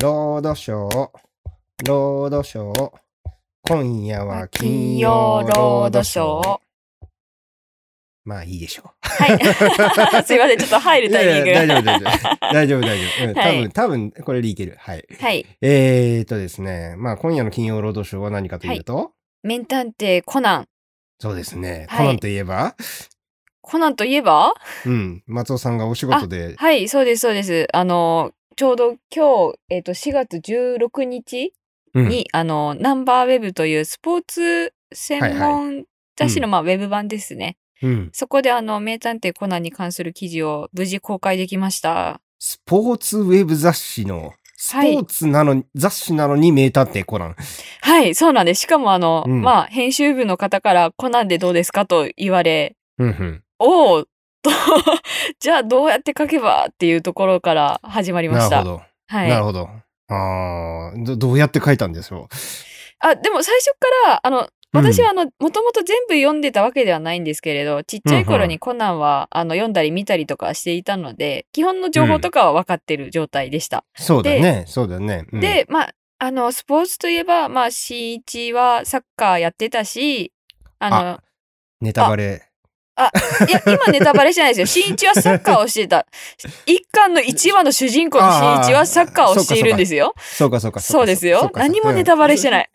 [0.00, 1.08] ロードショー、
[1.86, 2.90] ロードショー。
[3.68, 6.58] 今夜は金金曜曜ロロードショー。
[8.24, 8.90] まあいいでしょう。
[9.00, 9.38] はい。
[10.24, 12.36] すいません、ちょっと入るタイミングいやいや大丈夫、大丈夫。
[12.52, 13.28] 大丈夫、大丈夫。
[13.28, 14.76] うん多はい分、多分、これでいける。
[14.78, 15.04] はい。
[15.18, 15.46] はい。
[15.62, 16.94] えーとですね。
[16.98, 20.68] まあ今夜の金曜ロードショーは何かというと、名探偵コナン。
[21.20, 21.86] そうですね。
[21.88, 22.76] はいコナンといえば、
[23.62, 24.52] コナンといえば？
[24.84, 27.66] うん、松尾さんがお仕事で、はい、そうです、そうです。
[27.72, 31.52] あの、ちょうど今日、えっ、と、4月16日
[31.92, 35.84] うんに、あの、ナンバーウェブというスポーツ専門
[36.16, 37.58] 雑誌の、うんまあ、ウェブ版ですね。
[37.82, 42.22] うん、そこで、あの、名探偵コナンに関する記事を無事公開できました。
[42.38, 47.36] スポーツウェブ雑誌の、スポーツなの、雑誌なのに名探偵コナン。
[47.82, 48.62] はい、そうなんです。
[48.62, 53.42] しかも、あの、うんまあ、編集部の方から、コナンでどうですかと言われ、うんうん。
[53.58, 54.06] おお
[54.50, 54.54] と、
[55.40, 58.58] じゃあどうやって書けばっていうところから始まりました。
[58.58, 58.82] なるほど。
[59.08, 59.28] はい。
[59.28, 59.68] なるほど。
[60.08, 62.28] ああ、どどうやって書いたんでしょ
[63.00, 73.84] あ、でも最初から、あの、私はあの、もともと全部読んでたわけではないんですけれど、ちっちゃい頃にコナンは、あの、読んだり見たりとかしていたので、基本の情報とかは分かってる状態でした。
[73.98, 74.02] う。
[74.02, 74.64] そうだね。
[74.66, 75.24] そうだね。
[75.32, 80.32] うん、で、まあ、あの、スポーツといえば、まあ、新一はサッカーやってたし、
[80.78, 81.20] あの、
[81.80, 82.45] ネタバレ。
[83.48, 84.66] いや、今ネタバレしてないですよ。
[84.66, 86.06] 新一はサッカーをしてた。
[86.64, 90.14] 一巻の一話の主人公の新一はサッカーをしているんですよ。
[90.16, 91.50] そうかそうかそうですよ。
[91.54, 92.50] 何もネタバレしてい。
[92.50, 92.70] ない。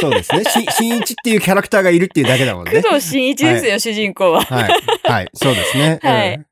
[0.00, 0.44] そうですね。
[0.44, 2.82] し新一っていうキャラクターがいるっていうだけだもんね。
[2.82, 4.42] 工藤新一ですよ、主人公は。
[4.42, 4.70] はい。
[5.02, 5.30] はい。
[5.34, 5.98] そうですね。
[6.02, 6.46] はいうん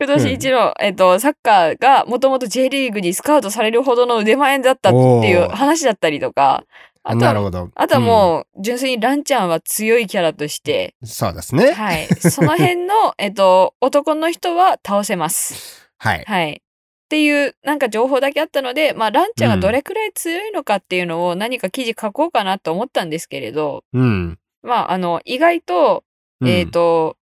[0.00, 6.64] 工藤新一の、えっと、サッカーがもともと J リーグにスカウトされるほどの腕前だったっていう話だったりとか、
[7.04, 7.70] あとは、なるほど。
[7.74, 11.72] あとはもう、純粋にランちゃんは強いキャラとして、うんそうですね。
[11.72, 12.06] はい。
[12.06, 15.90] その辺の、 えっと、男の人は倒せます。
[15.98, 16.24] はい。
[16.26, 16.62] はい。
[16.62, 24.38] っていう、なんか情報だけあったので、まあ、ランちゃんがどれくらい強いのかっていうのを何か記事書こうかなと思ったんですけれど、うん。
[24.62, 26.04] まあ、あの、意外と、
[26.40, 27.16] うんえっ、、と、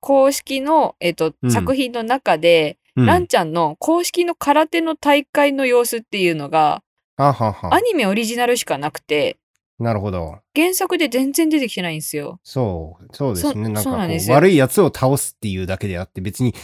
[0.00, 6.82] 公式の、えっ、と、うん作品の中で、うんランちゃんの公式の空手の大会の様子っていうのが、
[7.16, 9.38] はははアニメオリジナルしかなくて、
[9.78, 10.38] なるほど。
[10.54, 12.40] 原作で全然出てきてないんですよ。
[12.42, 13.52] そう、そうですね。
[13.52, 16.54] そなんかこう、悪いやつを倒すっていうだけであって、別に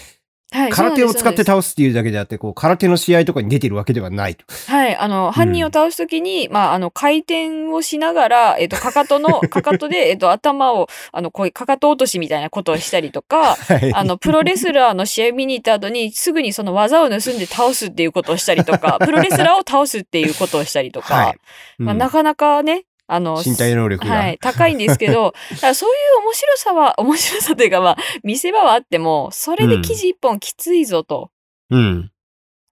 [0.52, 0.70] はい。
[0.70, 4.44] 空手を使って倒すっていうだけであって、こう、空手の試合とかに出てるわけではないと。
[4.68, 4.96] はい。
[4.96, 13.94] あの、犯人を倒すときに、まあ、あの、回転をしながら、えっ、と、かかとの、 かかとで、えっ、と、頭を、あの、こういうかかと落としみたいなことをしたりとか、はい。
[13.94, 21.36] あの、プロレスラーの試合見に行った後に、すぐにその技を盗んで倒すっていうことをしたりとか、 プロレスラーを倒すっていうことをしたりとか、はい。
[21.78, 24.14] まあ、うんなかなかね、あの、身体能力が。
[24.14, 31.30] はい、高いんですけど、 そういう面白さは、 面白さというか、まあ、見せ場はあっても、それで記事一本きついぞと
[31.68, 32.10] うん。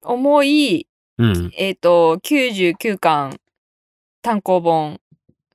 [0.02, 0.86] 思い、
[1.18, 1.50] うん。
[1.58, 3.38] えっ、と、99巻
[4.22, 4.98] 単行本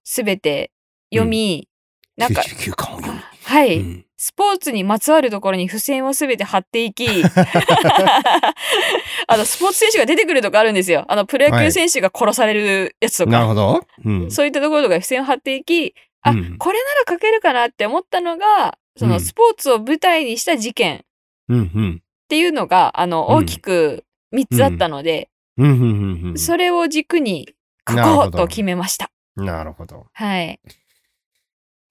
[0.04, 0.72] すべて
[1.12, 1.68] 読み、
[2.16, 3.20] なんか、99巻を読む。
[3.44, 7.06] はい、うんスポーツにまつわるところに付箋をすべて貼っていき、
[9.28, 11.04] あの、スポーツ選手が出てくるとかあるんですよ。
[11.10, 13.32] あの、プロ野球選手が殺されるやつとか。
[13.32, 13.86] なるほど。
[14.06, 14.32] うん。
[14.32, 21.02] そういったところとかに付箋を貼っていき、あ、うんこれなら書けるかなって思ったのが、そうのんスポーツを舞台にした事件っ。
[22.30, 25.30] ていうのが、あの、うん大きく3つあったので。
[26.38, 27.54] それを軸に
[27.88, 29.12] 書こうと決めました。
[29.36, 30.08] なるほど。
[30.14, 30.60] はい。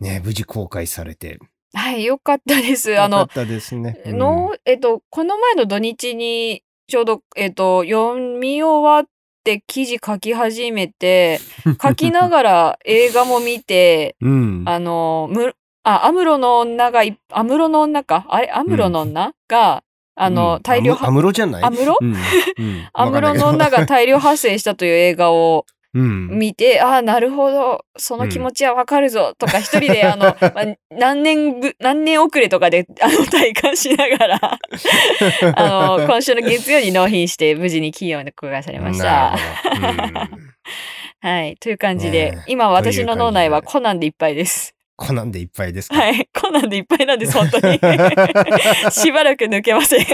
[0.00, 1.38] ね、無事公開されて。
[1.74, 2.96] はい、よかったです。
[3.00, 4.00] あのよかっ、たですね。
[4.06, 4.18] うん。
[4.18, 9.04] の、えっと、この前の土日に、ちょうど、えっと、読み終わっ
[9.42, 11.40] て記事書き始めて、
[11.82, 14.62] 書きながら映画も見て、うん。
[14.66, 18.26] あの、む、あ、アムロの女がい、アムロの女か？
[18.28, 18.50] あれ？
[18.50, 19.82] アムロの女が、
[20.14, 20.62] あの、うん。
[20.62, 21.62] 大量アムアムロじゃない？
[21.64, 21.98] アムロ？
[22.00, 22.14] うん。
[22.14, 22.88] うん。
[22.94, 26.28] アムロの女が大量発生したという映画をうん。
[26.30, 34.40] 見て、ああ、なるほど、その気持ちはわかるぞ、とか一人で、あの、 まあ何年ぶ、何年遅れとかで、あの、体感しながら、
[35.56, 39.34] あの、今週の月曜に納品して、無事に企業に公開されました。
[39.72, 40.44] うん
[41.20, 41.56] はい。
[41.56, 44.74] という感じで、ねえ今私の脳内はコナンでいっぱいです。
[44.96, 45.96] コナンでいっぱいですか？
[45.96, 46.28] はい。
[46.38, 47.78] コナンでいっぱいなんです、本当に。
[48.92, 50.06] しばらく抜けません。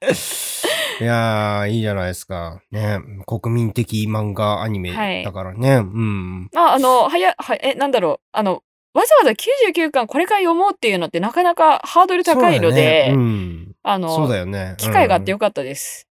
[1.00, 2.62] いやー、いいじゃないですか。
[2.70, 3.00] ね。
[3.26, 5.76] 国民的漫画アニメはいだからね。
[5.76, 6.48] うん。
[6.52, 8.26] まあ、あの、はや、は、え、なんだろう。
[8.32, 8.62] あの、
[8.92, 13.72] わざわざ99巻これから読もうっていうのってなかなかハードル高いので、そうだよねうん。
[13.82, 14.74] あの、そうだよね。
[14.78, 16.09] 機会があってよよかったです。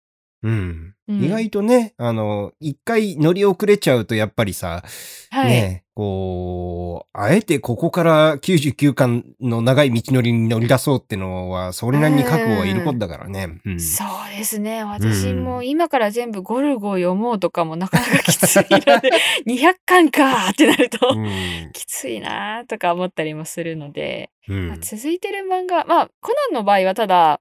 [0.45, 0.95] うん。
[1.07, 4.83] うん意外とね、あの、一回乗り遅れちゃうとやっぱりさ、
[5.31, 5.49] はい。
[5.49, 13.61] ね、こう、あえてここから99巻の長い道のりに乗り出そうってのは、それなりに覚悟はいることだからね。
[13.67, 13.81] うん。
[13.81, 14.83] そうですね。
[14.83, 19.11] 私も今から全部ゴルゴを読もうとかもなかなかきついので、
[19.47, 21.71] 200巻かーってなると、うん。
[21.75, 27.41] きついなーとか思ったりもするので、うんまあ続いてる漫画、まあ、コナンの場合はただ、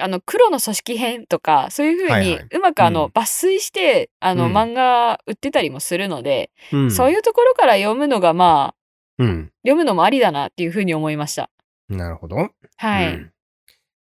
[0.00, 9.52] あの、黒の組織編とか、そういうふうにはいはいうまくあの、うん抜粋して、あの、うん漫画売ってたりもするので、うんそういうところから読むのが、まあ、うん。
[9.62, 11.50] 読むのもありだなっていうふうに思いました。
[11.88, 12.50] なるほど。
[12.76, 13.14] はい。
[13.14, 13.32] うん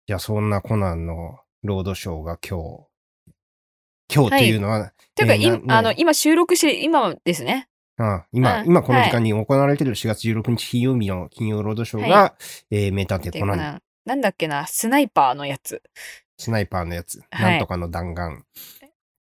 [0.04, 3.34] じゃあ、そんなコナンのロードショーが今日、
[4.12, 7.68] 今日っていうのは、というか、えあの今収録して、今ですね。
[7.98, 12.34] あ今、うん今この時間に行われている4月16日金曜日の金曜ロードショーが、は
[12.72, 15.82] えー名探偵コナン、でななんだっけな、スナイパーのやつ。
[16.38, 18.42] スナイパーのやつ、はいなんとかの弾丸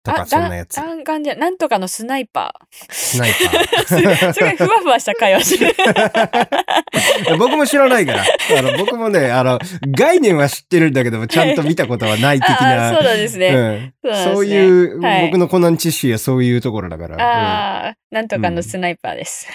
[0.04, 0.74] とあか、そんなやつ。
[0.76, 2.54] 弾丸じゃ、なんとかのスナイパ
[2.90, 4.32] スナイパー。
[4.32, 5.74] すごいふわふわした会話してる。
[5.74, 7.36] ー。
[7.38, 8.24] 僕も知らないから。
[8.58, 9.58] あの僕もね、あの、
[9.96, 12.92] 概念は知ってるんだけども、ちゃんと見たことはない的な。
[12.94, 13.92] そうなんですね。
[14.02, 17.16] うんそうねいう、はい僕のコナン知識はそういうところだから。
[17.22, 19.46] ああ、なんとかのスナイパーです。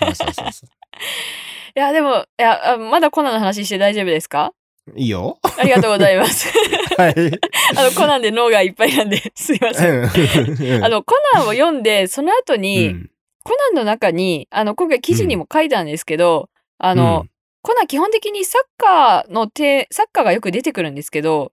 [0.00, 0.66] うんあそうそうそ
[1.76, 4.52] いや、でも、いや、あまだコナンの話して大丈夫ですか？
[4.52, 4.54] う。
[4.96, 5.38] いいよ。
[5.58, 6.52] ありがとうございます。
[6.98, 7.14] はい。
[7.76, 10.02] あの、コナンで脳がいっぱいなんで、 すいません。
[10.02, 13.10] うんあの、コナンを読んで、その後に、うん
[13.46, 16.48] コナンの中に、あの、今回記事にも書いたんですけど、
[16.78, 17.26] あの、
[17.60, 21.52] コナン基本的にサッカーの手、サッカーがよく出てくるんですけど、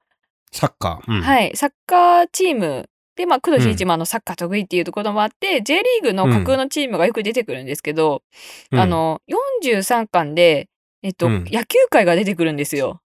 [0.54, 1.13] サッカー。
[1.13, 8.24] うんはい、サッカーチームで、まあ、工藤新一もあのサッカー得意っていうところもあって、J リーグの架空のチームがよく出てくるんですけど、
[8.72, 10.69] うんあの、43巻で、
[11.04, 13.01] えっと、うん野球界が出てくるんですよ。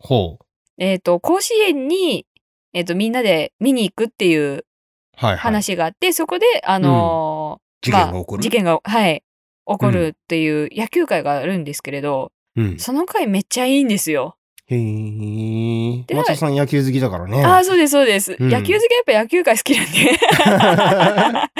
[0.00, 0.44] ほう。
[0.78, 2.26] えっと、甲子園に、
[2.72, 4.64] えっと、みんなで見に行くっていう
[5.16, 5.36] はいはい。
[5.38, 8.38] 話があって、そこで、あのー事件が起こる？
[8.38, 9.22] まあ事件が、はい、
[9.66, 12.78] 起こるっていう野球界があるんですけれど、うん。
[12.78, 14.36] その回めっちゃいいんですよ。
[14.66, 14.78] へえ。
[16.06, 17.44] で松田さん野球好きだからね。
[17.44, 18.36] ああ、そうです、そうです。
[18.38, 21.50] うん野球好きはやっぱ野球界好きなんで。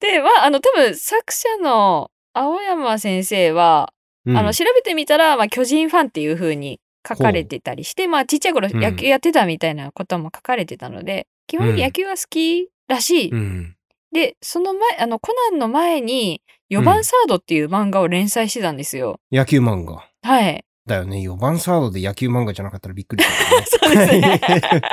[0.00, 3.92] で、まあ、あの、多分作者の青山先生は、
[4.26, 13.30] うんあの、調べてみたら、まあ、巨人ファンっていう風に書かれてたりして、まあ、ちっちゃい頃うん野球やってたみたいなことも書かれてたので、基本的に野球が好きらしい。
[13.30, 13.76] うん。
[14.12, 19.18] で、その前、あの、コナンの前に、4番サードっていう漫画を連載してたんですよ。
[19.32, 20.08] 野球漫画。
[20.22, 20.64] はい。
[20.86, 21.18] だよね。
[21.18, 23.30] 4番サードで野球漫画じゃなかったらびっくりす
[23.82, 24.20] そうるですね。
[24.20, 24.40] ね。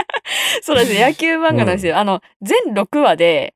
[0.62, 1.06] そうですね。
[1.06, 1.98] 野球漫画なんですよ。
[1.98, 3.54] あの、全6話で。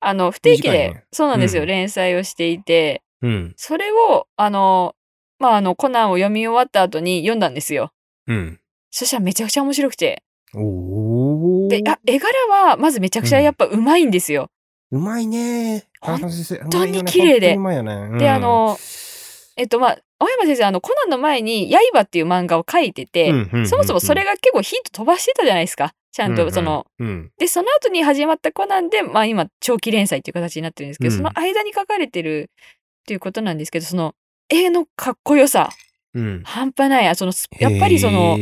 [0.00, 3.54] あの、不定期で、ねそうなんですよ、うん連載をしていて、うん。
[3.56, 4.94] それを、あの、
[5.38, 7.92] まあ、あの、コナンを読み終わった後に読んだんですよ。
[8.26, 8.60] うん。
[8.90, 10.22] そしたらめちゃくちゃ面白くて。
[10.54, 11.68] おお。
[11.68, 14.50] で、あ、絵柄は、まずめちゃくちゃやっぱうまいんですよ。
[14.90, 15.84] うまいね。
[16.00, 16.20] 本。
[16.70, 17.94] 当に綺麗でうまいよね。
[17.94, 18.78] うんで、あ、の、
[19.56, 23.32] えっと、まあ、青山先生、あの、コナンの前に、刃っていう漫画を書いてて、
[23.66, 25.92] そもそもそれが結構ヒント飛ばしてたじゃないですか。
[26.12, 34.14] ちゃんと、その、、うんうんで、その後に始まったコナンで、まあ今、長期連載っていう形になってるんですけど、うんその間に書かれてるっていうことなんですけど、その、
[34.48, 35.70] 絵のかっこよさ、
[36.14, 36.42] うん。
[36.44, 37.08] 半端ない。
[37.08, 38.38] あその、スやっぱりその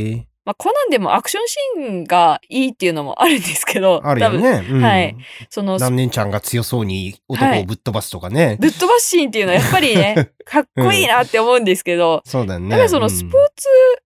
[0.46, 4.64] まあ、コナンでもアクションシーンがいいっていうのもあるんですけど、あるよね。
[4.70, 5.16] うんはい。
[5.50, 8.56] その、何年ちゃんが強そうに男をぶっ飛ばすとかね。
[8.60, 12.68] ぶっ飛ばすシーンっていうのはやっぱりね、 かっこいいなって思うんですけど、そうだよね。
[12.68, 13.68] やっぱりそのスポーうんツ、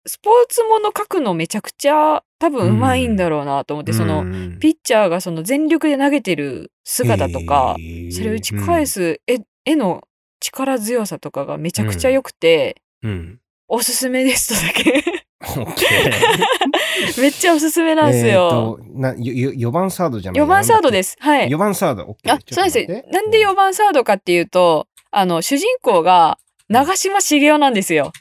[0.09, 7.77] スポーツもの書くのめちゃくちゃ多分うまいんだろうなと思って、その、うんピッチャーがその全力で投げてる姿とか、
[8.11, 10.03] それを打ち返す絵,、絵の
[10.41, 13.41] 力強さとかがめちゃくちゃ良くて、うん。
[13.69, 15.05] おすすめですとだけ。
[17.21, 18.79] めっちゃおすすめなんですよ。
[18.81, 21.17] えーとなよよ4番サードじゃない？4番サードです。
[21.19, 21.49] はい。
[21.49, 22.05] 4番サード。
[22.05, 26.39] オッケーあ、そうなんですなんで4番サードかっていうと、あの、主人公が
[26.69, 28.13] 長嶋茂雄なんですよ。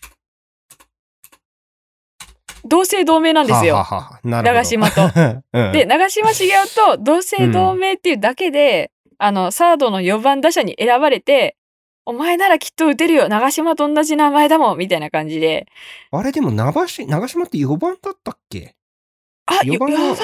[2.68, 3.76] 同姓同名なんですよ。
[3.76, 5.02] ははは長嶋と。
[5.54, 11.56] うんで、長嶋茂雄と同姓同名っていうだけで、あの、サードの4番打者に選ばれて、
[12.06, 15.68] お前ならきっと打てるよ長嶋と同じ名前だもんみたいな感じで。
[16.12, 18.76] あれでも長し長島って4番だったっけ？
[19.48, 20.16] あ、4 4番番は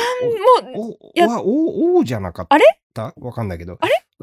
[0.73, 2.55] も、おやはおおじゃなかった？
[2.55, 2.65] あれ？
[3.21, 3.77] わかんないけど。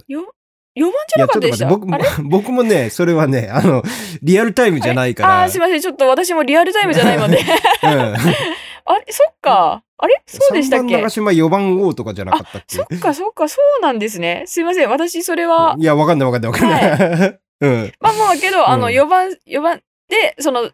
[0.08, 0.32] よ
[0.76, 1.64] 4番じゃなかったでした？
[1.66, 2.22] いやちょっと待ってあれ？
[2.24, 3.82] 僕 僕もね、それはね、あの、
[4.22, 5.42] リアルタイムじゃないから。
[5.42, 5.80] あーすいません。
[5.80, 7.38] ちょっと私もリアルタイムじゃないので。
[7.38, 8.14] うん
[8.90, 9.04] あれ？
[9.10, 9.82] そっか。
[9.98, 10.22] あれ？
[10.26, 12.76] そうでしたっ3番け長島4番王とかじゃなかったっけ？
[12.76, 14.44] そっかそっか、そうなんですね。
[14.46, 14.88] すいません。
[14.88, 17.40] 私それは、いや、わかんないわかんないわかんない。
[17.60, 17.92] うん。
[18.00, 20.70] まあまあけど、あの、うん4番、4番で、その、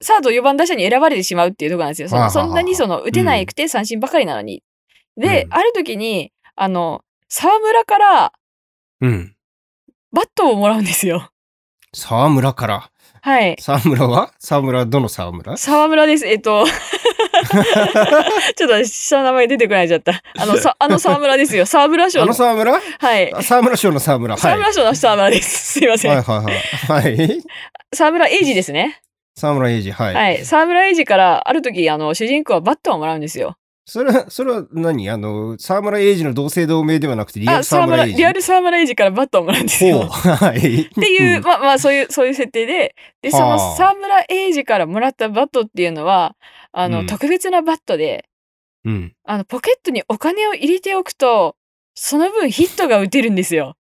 [0.00, 2.08] サード4番打者に選ばれてしまうっていうところなんですよ。
[2.08, 4.62] そのそんなにその、打てないくて三振ばかりなのに。
[5.16, 8.32] で、うんある時に、あの、沢村から
[9.00, 9.34] うん。
[10.12, 11.30] バットをもらうんですよ。
[11.94, 12.90] 沢村から。
[13.22, 13.56] はい。
[13.58, 14.32] 沢村は？
[14.38, 15.56] 沢村はどの沢村？
[15.56, 16.26] 沢村です。
[16.26, 16.64] えっと、
[18.56, 20.22] ちょっと下の名前出てこないちゃった。
[20.38, 21.64] あの、さあの沢村ですよ。
[21.66, 22.34] 沢村賞のあの。
[22.34, 22.72] 沢村？
[22.72, 23.34] はい。
[23.34, 24.34] あ沢村賞の沢村。
[24.34, 24.40] はい。
[24.40, 25.72] 沢村賞の沢村です。
[25.80, 26.10] すいません。
[26.10, 27.16] はいはいはい。
[27.16, 27.42] はい。
[27.94, 29.00] 沢村英二ですね。
[29.38, 29.90] 沢村栄治。
[29.92, 30.14] はい。
[30.14, 30.44] はい。
[30.44, 33.56] 沢村英二から、ある時、あの、主人公はバットをもらうんですよ。
[33.88, 35.08] それは、それは何？
[35.10, 38.18] あの、沢村栄治の同姓同名ではなくて、リアあ、ル沢沢村、村栄治。
[38.18, 39.86] リアル沢村英二からバットをもらうんです。
[39.86, 40.00] よ。
[40.08, 40.58] はい。
[40.58, 46.34] っっていう、まあまあ、そういう、そういう設定で、で、そはあの沢村英二からもらったバットっていうのは、
[46.78, 48.28] あの、うん特別なバットで、
[48.84, 49.14] うん。
[49.24, 51.56] あの、ポケットにお金を入れておくと、
[51.94, 53.76] その分ヒットが打てるんですよ。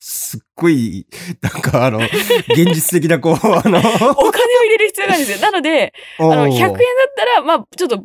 [0.00, 1.06] すっごい、
[1.42, 3.82] なんかあの、現実的なこう、あの、 お金を
[4.62, 5.38] 入れる必要があるんですよ。
[5.38, 6.78] なので、あの、100円だっ
[7.14, 8.04] たら、まあ、ちょっと、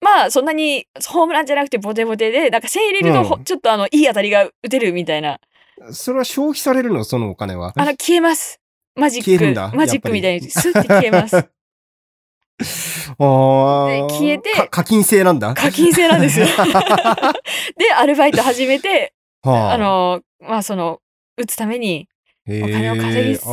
[0.00, 5.40] まあ、そんなにホームランじゃなくてボテボテで、なんか1000入れるとほ、うんちょっとあの、いい当たりが打てるみたいな。
[5.80, 5.94] 円。
[5.94, 7.02] それは消費されるの？
[7.02, 7.72] そのお金は？
[7.76, 8.60] あの、消えます。
[8.94, 9.24] マジック。
[9.24, 11.36] 消えるんだマジックみたいに、スッて消えます。
[13.18, 15.54] あ消えてか課金制なんだ。
[15.54, 16.46] 課金制なんですよ。
[17.76, 21.00] で、アルバイト始めて、はあ、の、まあ、その、
[21.36, 22.08] 打つために、
[22.48, 23.46] おお金を稼ぎつつ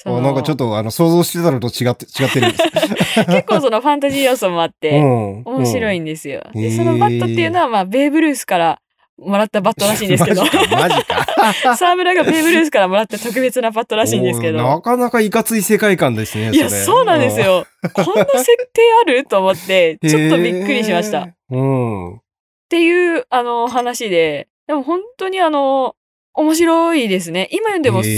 [0.00, 2.52] そなんかちょっとあの想像してたのと違って、違ってる。
[3.26, 6.46] 結構そのファンタジー要素もあって、うん面白いんんですよ。
[6.54, 8.80] で、そのバットっていうのは、まあ、ベーブ・ルースから
[9.18, 11.76] もらったバットらしいんですけどマ、ジか。
[11.76, 16.50] 沢村 がベーブ・ルースからもらった特別なバットらしいんですけおーなど、かなかいかつい世界観ですね。
[16.52, 17.40] いや、れそうなんです。
[17.40, 17.66] よ。
[17.92, 19.24] こんな設定ある？
[19.24, 21.28] と思って、うんちょっとびっくりしました。
[21.50, 22.20] うん。
[22.68, 25.96] ていう、あの、話で、でも本当にあの、
[26.34, 27.48] 面白いですね。
[27.50, 28.08] 今読んでも、そ、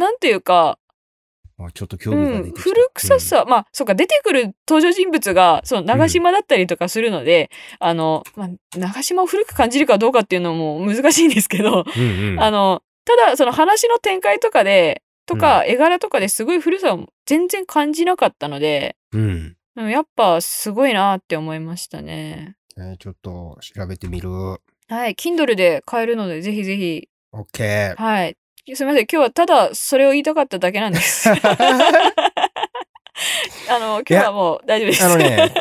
[0.00, 0.78] なんていうか、
[1.58, 2.62] あちょっと興うん、味が出てきた。
[2.62, 12.02] 古臭さ、まあ、そうか、出てくる登場人物が、その、長島だったりとかするので、あの、まあ、長島を古く感じるかどうかっていうのも難しいんですけど、うん。
[12.02, 19.20] うんうんあの、ただ、その話の展開とかで、とか、絵柄とかですごい古さを全然感じなかったので、うん。
[19.76, 22.56] うんやっぱすごいなって思いましたね。
[22.78, 24.30] えーちょっと調べてみる。
[24.30, 24.58] は
[25.08, 28.02] い、Kindle で買えるので、ぜひぜひ、オッケー。
[28.02, 28.36] はい。
[28.74, 31.28] すみません、今日はただそれを言いたかっただけなんです。
[33.70, 35.04] あの、今日はもう大丈夫です。
[35.04, 35.52] あのね、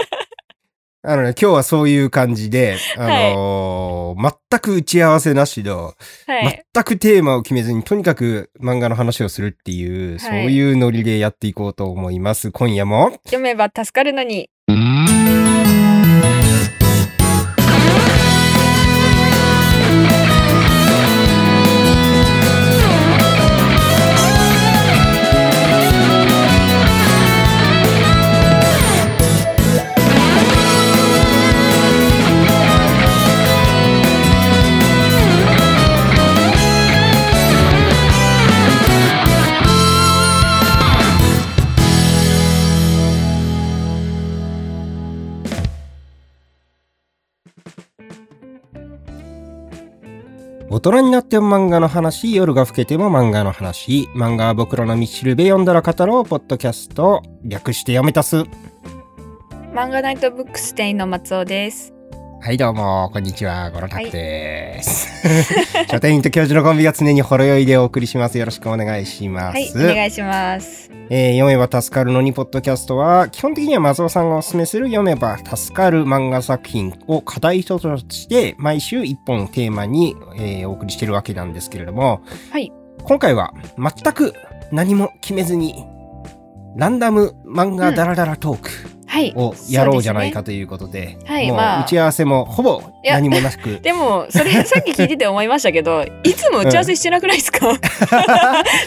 [1.08, 5.94] あのね、今日はそういう感じで、あのー全く打ち合わせなしの、
[6.26, 6.66] はい。
[6.74, 12.52] 全くテーマを決めずに、とにかく漫画の話をするっていう、そういうノリでやっていこうと思います。
[12.52, 13.12] 今夜も。
[13.26, 14.50] 読めば助かるのに。
[50.76, 58.40] 大人になっても漫画の話、夜が更けても漫画の話、漫画は僕らの道しるべ読んだら語ろう、ポッドキャスト、略して読めたす。
[59.74, 61.95] 漫画ナイトブックス店員の松尾です。
[62.46, 65.08] はい、どうも、こんにちは、ゴロタクです。
[65.90, 68.38] 書店員と教授のコンビが常にほろ酔いでお送りします。
[68.38, 69.76] よろしくお願いします。
[69.76, 70.92] はい、お願いします。
[71.10, 82.22] えー読めば助かるのにポッドキャストは基本的には松尾さんがおすすめする読めば助かる漫画作品を課題一つとして毎週一本テーマに、えーお送りしてるわけなんですけれども、
[82.52, 82.72] はい
[83.06, 84.36] 今回は全く
[84.72, 85.84] 何も決めずに
[86.76, 88.95] ランダム漫画ダラダラトークはい。
[89.36, 97.60] をやろうじゃないそかということで、はい打ち合わせもほぼ何もなく でも、それさっき聞いてて思いましたけど、 いつも打ち合わせしてなくないですか、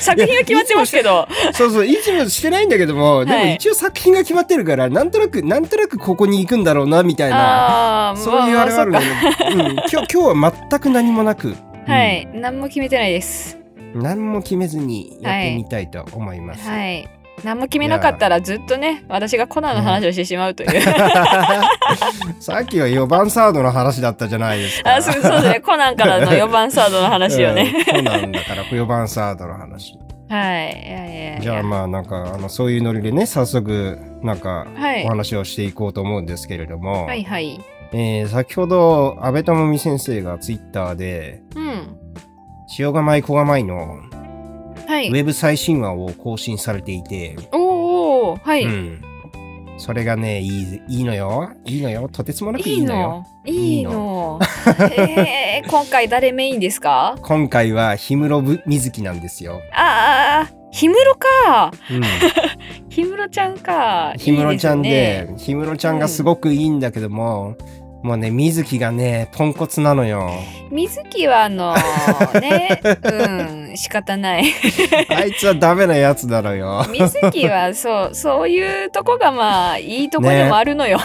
[0.00, 1.28] 作品は決まってますけど。
[1.52, 8.14] そうそう、いつもしてないんだけども、でもはい一応作品が決まってるから、なんとなく、なんとなくここに行くんだろうな、みたいな。
[8.16, 11.54] そういうあれはあるのまで、うん、今日、今日は全く何もなく、
[11.86, 12.28] あはい。
[12.34, 13.56] 何も決めてないです。
[13.62, 16.68] うん何も決めずにやってみたいと思います。
[16.68, 17.08] はい。
[17.44, 20.70] 何も決めなかったらずっとね、私がコナンの話をしてしまうという。
[22.40, 24.96] さっきは4番サードの話だったじゃないですか。
[24.96, 25.60] あそうそうですね。
[25.60, 27.72] コナンからの4番サードの話をね。
[27.74, 29.94] うんそうなんだから、4番サードの話。
[30.28, 30.84] はい。
[30.86, 37.60] いやいやじゃあまあなんか、あの、そういうノリでね、早速、なんか、はいお話をしていこうと思うんですけれども、はいはい。
[37.92, 41.96] えー先ほど、安倍智美先生がツイッターで、うん。
[42.78, 44.00] 塩釜い小釜いの
[44.88, 45.08] はい。
[45.10, 47.60] ウェブ最新話を更新されていて、おー
[48.32, 48.64] おーはい。
[48.64, 49.02] うん
[49.80, 51.52] それがね、いい、いいのよ。
[51.64, 52.08] いいのよ。
[52.10, 52.94] とてつもなくいいいいの？
[52.96, 53.24] よ。
[53.46, 53.52] の？
[53.52, 54.40] いいの
[54.96, 57.16] えー、今回誰メインですか？
[57.22, 59.60] 今回は氷室水木なんですよ。
[59.72, 61.70] ああ、氷室か。
[61.92, 62.02] うん。
[62.90, 64.14] 氷室ちゃんか。
[64.18, 67.54] 氷室ちゃんで、すね氷室ちゃんがすごくいいんだけども、
[68.02, 70.30] もうね、水木がね、ポンコツなのよ。
[70.70, 71.74] 水木はあの
[72.40, 74.44] ね、うん、仕方ない。
[75.10, 76.84] あいつはダメなやつなのよ。
[76.92, 80.98] 水木はそう、そういうとこがまあ、いいとこでもあるのよ。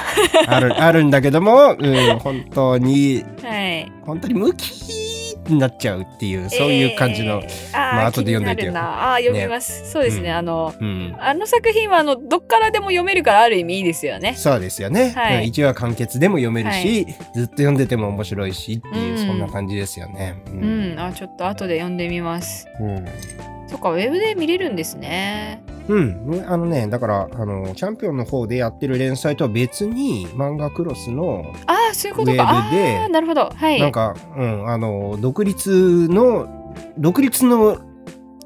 [0.47, 3.91] ある、あるんだけども、うん、本当に、はい。
[4.05, 5.12] 本当にムキー
[5.47, 10.35] になっちゃうっていう、そういう感じの、えー、あー、まあ後で読んどいてあー読みます、そうですね、うん。
[10.35, 11.15] あのうん。
[11.19, 14.35] あの作品はあのどっからでも読めるからある意味いいですよね。
[14.35, 15.11] そうですよね。
[15.15, 15.37] はい。
[15.37, 19.17] うん一話完結でも読めるし、ずっと読んでても面白いしっていう、うん。
[19.17, 20.41] そんな感じですよね。
[20.47, 22.67] ううん、あちょっと後で読んでみます。
[22.79, 25.63] うんそっかウェブで見れるんですね。
[25.87, 32.43] うん、ねあのね、だから、あの、チャンピオンの方でやってる連載とは別に、漫画クロスの、ああそういうことか。
[32.43, 33.51] ああなるほど。
[33.53, 33.79] はい。
[33.79, 37.79] なんか、うん、あの、独立の、独立の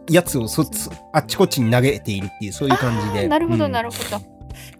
[0.09, 3.27] やつをそつあっちこっちに投げているっていう、そういう感じで。
[3.27, 3.71] なるほど、うん。
[3.71, 4.37] なるほど。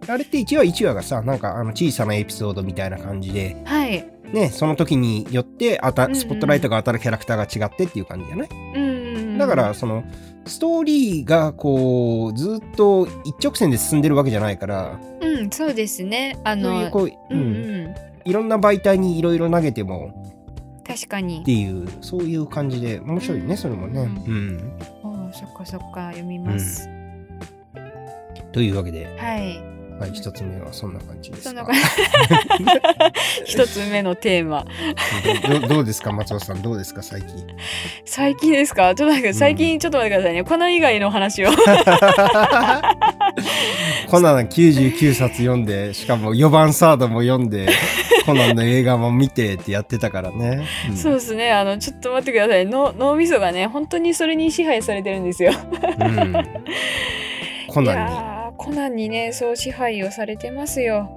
[0.08, 4.06] あれって1話1話がさ、なんかあの小さなエピソードみたいな感じで、はい。
[4.32, 8.50] ね、その時によってあたスポットライトが当たるキャラクターが違ってっていう感じだね。
[8.75, 8.96] うん
[9.38, 10.03] だから、その、
[10.46, 16.38] ストーリーがこう、ずっと一直線で進んでるわけじゃないから、うんそうですね。
[16.44, 17.39] あそういうう、うん。
[17.39, 17.86] う、うん。
[17.88, 20.24] んいろんな媒体にいろいろ投げても
[20.88, 21.41] 確かに。
[21.41, 23.58] っていう、そういう感じで、面白いね、うん。
[23.58, 24.01] それもね。
[24.01, 24.72] うん。
[25.03, 26.89] おーそっかそっか読みます、
[28.53, 31.65] というわけで、はいはい、一つ目はそんな感じですか？
[33.45, 34.65] 一つ目のテーマ。
[35.49, 37.29] どどどうですか、松尾さん、どうですか、最近。
[38.05, 38.93] 最近ですか？
[38.93, 41.49] ちょっと待って最近ちょっと待ってくださいね、コナン以外の話を。
[44.09, 47.67] コナン99冊読んで、しかも4番サードも読んで、
[48.25, 50.65] コナンの映画も見てってやってたからね。
[50.91, 50.95] ん。
[50.95, 51.51] そうですね。
[51.51, 52.65] あのちょっと待ってください。
[52.65, 55.51] の脳みそがね本当にそれに支配されてるんですよ。
[55.99, 56.33] うん。
[57.67, 61.09] コいナンやーコナンにねそう支配をされてますよ。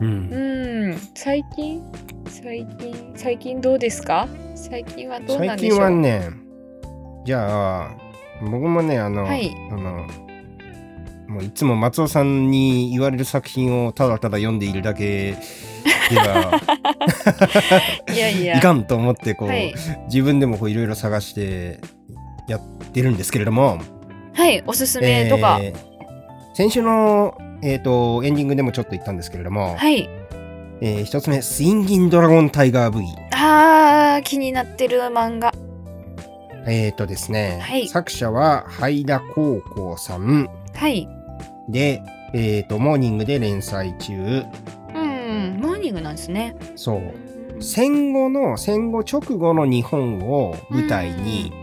[0.00, 0.06] に。
[0.06, 0.10] う。
[0.10, 0.90] うん。
[0.92, 1.82] ん最近？
[2.28, 3.12] 最近？
[3.16, 4.28] 最近どうですか？
[4.54, 5.78] 最近はどうな最んでしょう？
[5.78, 6.30] 近はね、
[7.24, 7.90] じゃあ、
[8.42, 9.50] 僕もね、あの、はい。
[9.70, 10.06] あの、
[11.28, 15.36] もういつも松尾さんに言われる作品をただただ読んでいるだけ
[16.10, 16.60] では
[18.12, 18.58] いやいや。
[18.58, 19.72] いかんと思ってこう、はい、
[20.06, 21.78] 自分でもこういろいろ探して
[22.48, 22.60] やっ
[22.92, 23.78] てるんですけれども、
[24.34, 25.89] はい、おすすめとか、えー
[26.60, 30.10] 先週の、えー、とエンディングでもちょっと言ったんですけれども、はい。
[30.82, 35.54] えー一つ目「スインギンドラゴンタイガー V」あー気になってる漫画。
[36.66, 37.88] えっ、とですね、はい。
[37.88, 40.50] 作者は灰田高校さん。
[40.74, 41.08] はい。
[41.70, 42.02] で、
[42.34, 44.12] えー、とモーニングで連載中。
[44.94, 46.56] うんモーニングなんですね。
[46.76, 47.62] そう。
[47.62, 51.54] 戦後の戦後直後の日本を舞台に、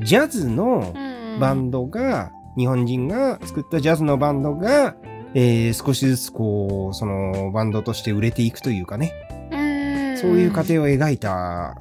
[0.00, 1.40] ジャズのうん。
[1.40, 4.96] バンドが、日本人が作ったジャズのバンドが、
[5.34, 9.12] えー少しずつこうそのバンドとして売れていくというかね、
[9.52, 9.56] う
[10.16, 10.18] ん。
[10.18, 11.76] そういう過程を描いた。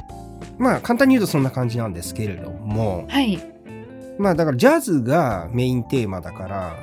[0.57, 3.05] まあ簡単に言うとそんな感じなんですけれども。
[3.09, 3.41] はい。
[4.19, 6.75] まあだからジャズがメインテーマだから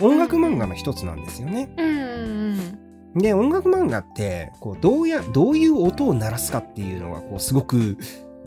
[0.00, 1.70] 音楽漫画の一つなんですよね。
[1.76, 2.78] うん
[3.16, 7.96] で音楽漫画ってこうどうやどういう音を鳴らすかっていうのがこうすごく、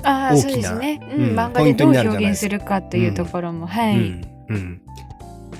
[0.04, 2.56] ああそう大きなですね、ううんん、漫画でどうポイントになるじゃないですか。
[2.56, 3.10] 表現するかとい。
[3.10, 4.56] うところも、はい、うん。
[4.56, 4.82] うん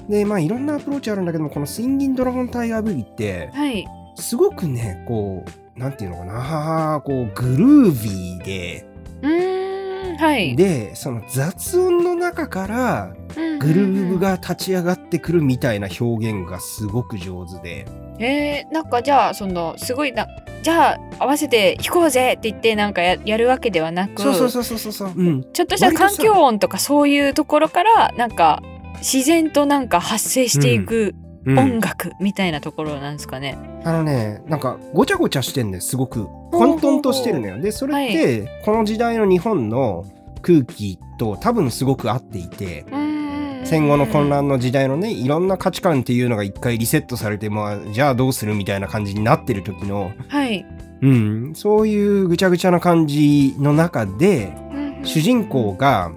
[0.10, 3.88] でまあいろんなアプローチあるんだけどもこの「スインギンドラゴンタイガーブギ」ってはい。
[4.16, 8.86] すごくねこうなんていうのかなこうグルービーで
[9.22, 10.56] うーんはい。
[10.56, 13.14] でその雑音の中から
[13.60, 17.86] グルーブが立ち上がってくるみたいな表現がすごく上手で、
[18.20, 20.28] えー、なんかじゃあそのすごいな
[20.62, 28.62] じゃあ合わせて弾こうぜって言ってなんかややるわけではなくそうそうそうそうそうそう、うん、ちょっとした環境音とかそういうところからなんか
[29.00, 31.60] 自然となんか発生していくうん。
[31.60, 33.58] 音楽みたいなところなんですかね。
[33.84, 36.28] あのねなんかごちゃごちゃしてんねすごく。
[36.52, 37.60] 混沌としてるのよ。
[37.60, 40.06] でそれって、この時代の日本の
[40.42, 42.86] 空気と多分すごく合っていて。
[42.92, 43.21] うーん
[43.64, 50.66] 戦後の混乱の時代のねいろんな価値観っていうのが一回リセットされてまあじゃあどうするみたいな感じになってる時の、はい。
[51.02, 56.12] うん、そういうぐちゃぐちゃな感じの中でうん主人公が、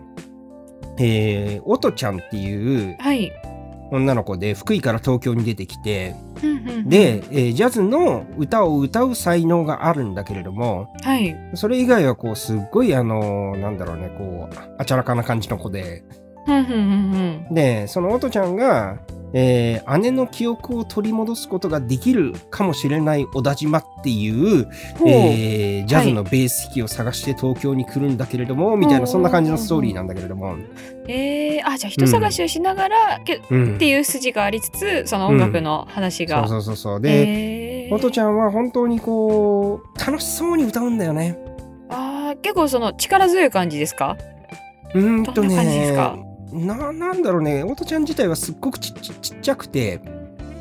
[0.99, 3.33] えー、おとちゃんっていうはい。
[3.91, 6.17] 女の子で福井から東京に出てきて
[6.87, 11.37] で、えージャズの歌を歌う才能があるんだけれどもはい。
[11.55, 16.03] それ以外はこうすっごいあのなんだろうねこうあちゃらかな感じの子で
[17.51, 18.99] でそのおとちゃんが、
[19.33, 24.69] えー姉の記憶を取り戻すことができるかもしれない小田島っていう、
[25.07, 30.57] えージャズのベース弾きを探して東京に来るんだけれども、みたいなそんな感じのストーリーなんだけれども、
[31.09, 33.79] えー、あじゃあ人探しをしながら、けっうん。
[33.79, 36.47] ていう筋がありつつその音楽の話が。
[36.47, 37.01] そうそうそうそう。
[37.01, 37.95] で、えー。
[37.95, 41.39] 音ちゃんは本当にこう楽しそうに歌うんだよね。
[41.91, 44.17] あー結構その力強い感じですか？
[44.95, 46.17] うーんとどんな感じですねか？
[46.55, 50.01] ななんだろうね音ちゃん自体はすっごくちっちちっちゃくて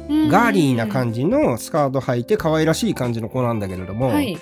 [0.09, 4.37] ガーリーな感じのスカート履いて可愛らしい感じの子なんだけれども、はい。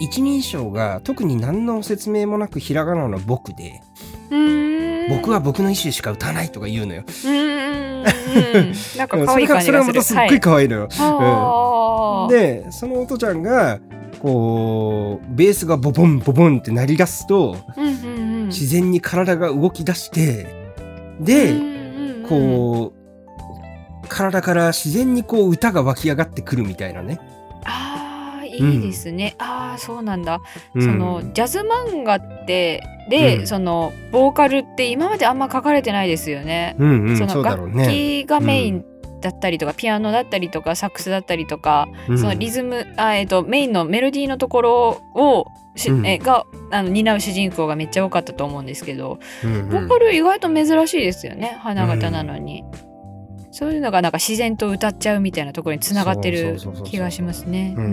[0.00, 3.80] 一人称が特に何の説明もなくひらがなの僕で、
[5.08, 7.02] 僕は僕の意思でしか歌わないとか言うのよ。
[7.06, 8.02] うーん
[8.98, 9.84] なんか可愛いそれが。
[9.84, 10.88] またすっごい可愛いのよ。
[10.90, 13.78] はい、でその音ちゃんが
[14.20, 20.53] こうベースがボボンボボンって鳴り出すとうんうんうん、自然に体が動き出して
[21.20, 22.92] で、うんうんうん、こ
[24.04, 27.18] う体から自然にこう歌が湧き上がってくるみたいなね。
[27.64, 30.40] ああいいですね、ああそうなんだ、
[30.74, 30.82] うん。
[30.82, 33.46] そのジャズ漫画ってで、うん。
[33.46, 36.76] そのボーカルって今まであんま書かれてないですよね。
[36.78, 38.24] うんうん、その楽ね。
[38.24, 38.84] 器がメイン
[39.20, 42.18] だったりとか、ピアノだったりとかサックスだったりとか、うん。
[42.18, 45.46] そのリズムあ、えっとメインのメロディーのところを
[46.04, 49.68] えがあの担う主人公がめっちゃ多かったと思うんですけど、うんうん。
[49.70, 52.64] ボーカル意外と珍しいですよね花形なのに、
[53.50, 57.74] そういうのがなんか自然と歌っちゃうみたいなところにつながってる気がしますね。
[57.76, 57.84] うん。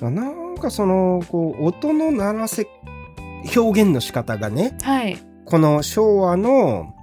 [0.00, 0.14] うん。
[0.14, 2.66] なんかそのこう音の鳴らせ
[3.56, 5.18] 表現の仕方がねはい。
[5.44, 6.94] この昭和の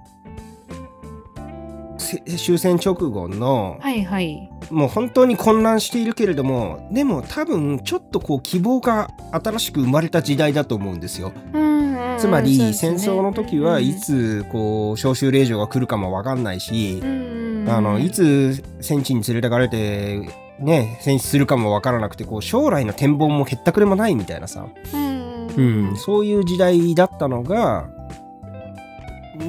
[1.98, 4.50] せ終戦直後のはいはい。
[4.70, 11.32] もう本当に混乱しているけれどもでも多分ちょっとこう希望が新しく生まれた時代だと思うんですよ。
[11.54, 11.68] うん
[12.14, 12.18] うん。
[12.20, 20.22] つまり戦争の時はいつこう召集令状が来るかも分かんないしうんうんあのいつ戦地に連れてかれて
[20.60, 25.48] ね戦死するかも分からなくてこう将来の展望もへったくれもないみたいなさ、うん。
[25.58, 27.90] うん、そういう時代だったのが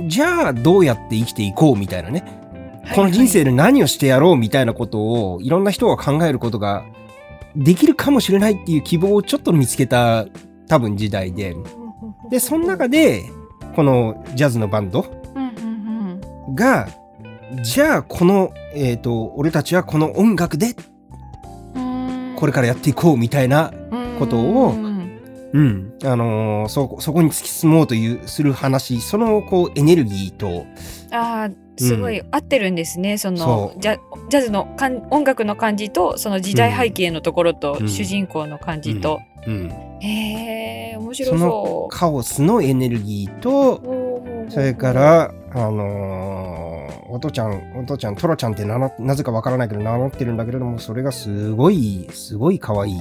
[0.07, 2.38] じゃあどうやって生きていこうみたいなね
[2.95, 6.85] この人生で何をしてやろうみたいなことをいろんな人が考えることが
[7.57, 10.27] できるかもしれないっていう希望をちょっと見つけた
[10.69, 11.57] 多分時代で。
[12.31, 13.25] でその中で
[13.75, 15.07] このジャズのバンド
[16.55, 16.89] が
[17.63, 20.75] じゃあこの、えー、と俺たちはこの音楽で
[21.75, 22.35] うん。
[22.37, 23.73] これからやっていこうみたいな、
[24.19, 25.21] ことをうん。
[25.53, 25.95] うん。
[26.05, 30.67] あのーそそこに突き進もうというする話そのこうエネルギーと
[31.11, 33.81] あーすごい合ってるんですね、そのそう。
[33.81, 37.89] ジャジャズのかん音楽の感じとその時代背景のところと、うん。
[37.89, 43.81] 主人公の感じと、うん、へえ面そ白のそうカオスのエネルギーと
[44.49, 46.69] それから、あのー
[47.11, 52.95] お父ちゃん、お父ちゃん、トラちゃんって名乗なぜかわからないけど名乗ってるんだけれども、それがすごい、すごい可愛い。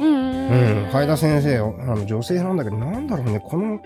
[0.00, 0.82] うんうんううん。
[0.84, 1.62] ん、ハイダ先生、あ
[1.96, 3.78] の女性なんだけど、なんだろうね、この、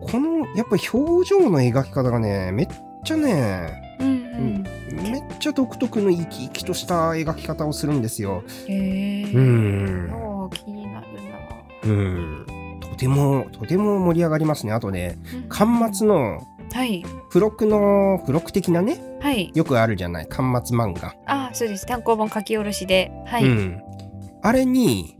[0.00, 2.68] この、やっぱり表情の描き方がね、めっ
[3.06, 8.42] ちゃね、うんうんめっちゃ独特の生き生きとした描き方をするんですよ。
[8.66, 10.50] へえうん。
[10.50, 11.06] 気になる
[11.84, 12.46] うん。
[12.80, 14.72] とても、とても盛り上がりますね。
[14.72, 16.40] あとね、な巻末の、
[16.72, 21.14] はい付録の、付録的なね、はいよくあるじゃない、巻末漫画。
[21.26, 23.82] あそうです単行本書き下ろしではい、うん、
[24.42, 25.16] あれに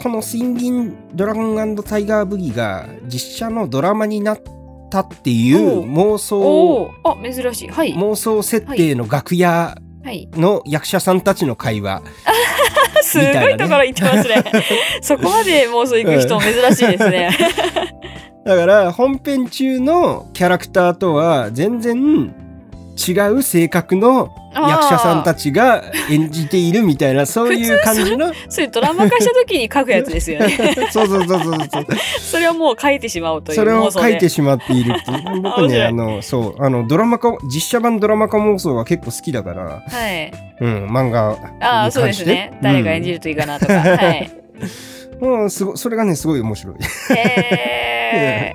[0.00, 4.38] この「シンギン・ドラゴンタイガー・ブギ」が実写のドラマになっ
[4.88, 6.90] たっていう妄想。
[7.04, 7.68] あ珍しい。
[7.68, 7.94] はい。
[7.94, 10.28] 妄想設定の楽屋はい。
[10.32, 12.02] の役者さんたちの会話、
[13.02, 14.44] すごいところ行ってますね。
[15.02, 17.30] そこまで妄想行く人珍しいですね。
[18.46, 22.34] だから本編中のキャラクターとは全然
[22.98, 28.32] 違う性格の役者さんたちが演じているみたいな そういう感じの。
[28.48, 30.50] そういうドラマ化した時に書くやつですよね。
[30.90, 31.86] そうそうそうそうそう。
[32.20, 35.40] それをもう書いてしまおうというそれを書いてしまっているっていう。
[35.42, 40.32] 僕ねあのそうあのドラマ化実写版ドラマ化妄想が結構好きだから、はい。
[40.60, 44.30] うん、漫画にああそうです関してね誰が演じるといいかなとか、はい。
[45.20, 46.74] うん、うんすごそれがねすごい面白い。
[47.14, 47.97] へえ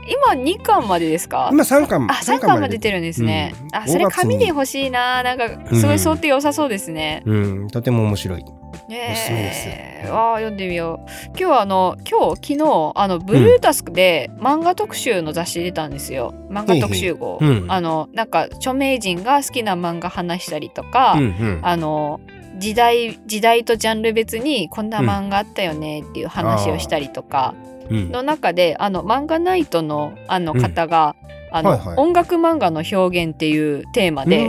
[0.07, 1.49] 今2巻までですか？
[1.51, 2.07] 今3巻。
[2.09, 2.73] あ3巻まで。
[2.73, 3.75] 出てるんですね、うん。
[3.75, 4.23] あそれ5月に。
[4.23, 7.67] 紙で欲しいななんかすごい想定良さそうですね、うん。
[7.67, 8.45] とても面白い。
[8.89, 10.09] え。
[10.09, 11.09] わあ読んでみよう。
[11.27, 16.33] 今日はあの今日昨日あのブルータスクで漫画特集の雑誌出たんですよ。
[16.49, 17.65] 漫画特集号、うん。
[17.69, 21.59] あのなんか著名人が好きな漫画話したりとか、うんうん。
[21.61, 22.19] あの
[22.57, 27.53] 時代時代とジャンル別にこんな漫画あったよねっていう話をしたりとか。
[27.67, 31.15] うんの中で、あの漫画ナイトのあの方が、
[31.51, 31.97] あの、はいはい。
[31.97, 34.45] 音楽漫画の表現っていうテーマで、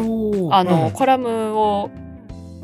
[0.51, 0.91] あの、うん。
[0.93, 1.91] コラムを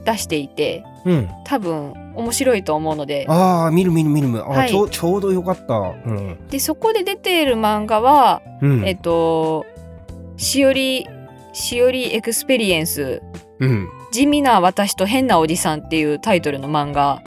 [0.05, 4.29] 出していてうん、多分面白いと思うのでああ見る見る見る。
[4.29, 4.69] あー、はい。
[4.69, 5.75] ちょうちょうどよかった。
[5.75, 9.65] うん、でそこで出ている漫画は、うん、えっと
[10.37, 11.07] 「しおり
[11.53, 13.23] しおり Experience
[13.59, 13.89] うん。
[14.13, 17.23] 地味な私と変なおじさん」っていうタイトルの漫画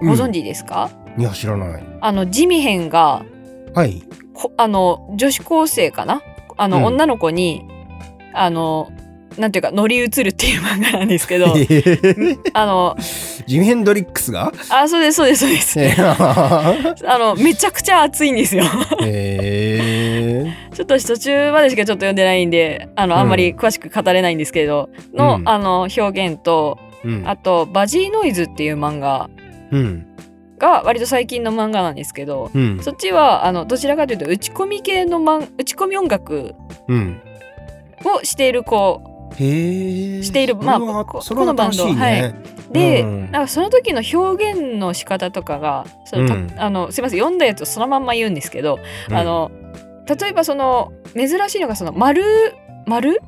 [0.00, 1.82] ご存知ですか、いや知らない。
[2.00, 3.24] あのジミヘンが
[3.74, 4.02] はい。
[4.34, 6.22] こあの女子高生かな？
[6.56, 6.84] あの、うん。
[6.84, 7.64] 女の子に
[8.34, 8.90] あの
[9.38, 11.46] なんていうか乗り移るっていう漫画なんですけど
[12.52, 12.96] あの
[13.46, 14.52] ジミヘンドリックスが？
[14.70, 15.80] あそうですそうですそうです。
[15.80, 18.64] へ あのめちゃくちゃ熱いんですよ。
[19.02, 20.52] え。
[20.74, 25.48] ちょっと途中までしかちょっと読んでないんであのうんあんまり詳しく語れないんですけど、の,、うん。
[25.48, 27.22] あの表現とうん。
[27.26, 29.28] あと「バジーノイズ」っていう漫画
[29.70, 30.06] うん
[30.62, 32.78] が割と最近の漫画なんですけどうん。
[32.82, 36.54] そっちはあのどちらかというと打ち込み系のマン打ち込み音楽
[36.88, 37.20] うん。
[38.04, 39.02] をしている子
[39.36, 40.22] へえ。
[40.22, 40.86] しているまあこ
[41.34, 41.74] のバンド。
[41.76, 41.96] 新しい。
[41.96, 42.34] ね
[42.70, 43.30] で、うん。
[43.32, 46.54] なんかその時の表現の仕方とかがそのたうん。
[46.56, 48.78] あのすいません読んだやつをそのまんま言うんですけど、
[49.10, 49.14] うん。
[49.14, 49.50] あの
[50.06, 52.22] 例えばその珍しいのがその丸
[52.86, 53.20] 丸？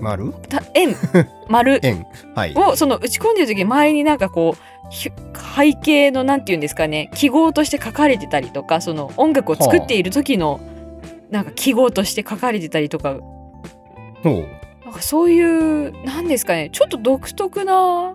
[0.00, 0.32] 丸？
[0.48, 0.94] た円。
[1.48, 1.80] 丸。
[1.86, 2.04] 円。
[2.34, 2.54] はい。
[2.54, 10.60] をその打ち込んでる時周りになんかこうひ背景のなんていうんですかね記号として書かれてたりとかその音楽を作っている時の
[11.30, 13.18] なんか記号として書かれてたりとか。
[14.22, 14.46] ほう。
[14.84, 18.14] なんかそういうなんですかねちょっと独特な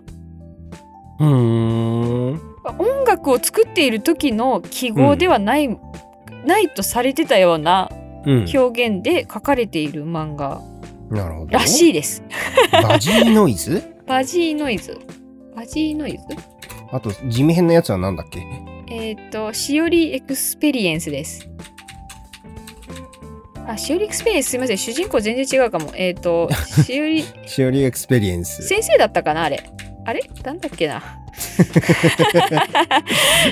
[1.18, 2.40] うーん。
[2.78, 5.68] 音楽を作っている時の記号ではない、
[6.44, 7.90] ないとされてたような
[8.24, 8.46] うん。
[8.54, 10.62] 表現で書かれている漫画
[11.50, 12.22] らしいです。
[12.72, 13.82] バジーノイズ？
[14.06, 14.98] バジーノイズ。
[15.54, 16.18] バジーノイズ
[16.90, 18.40] あとジミヘンのやつはなんだっけ？
[18.88, 21.48] えっ、と、しおりエクスペリエンスです。
[23.66, 24.78] あ、しおりエクスペリエンスすいません。
[24.78, 25.92] 主人公全然違うかも。
[25.94, 26.50] えっ、と、
[26.84, 29.62] しおり、しおりエクスペリエンス先生だったかなあれ？
[30.04, 30.20] あれ？
[30.44, 31.02] なんだっけな？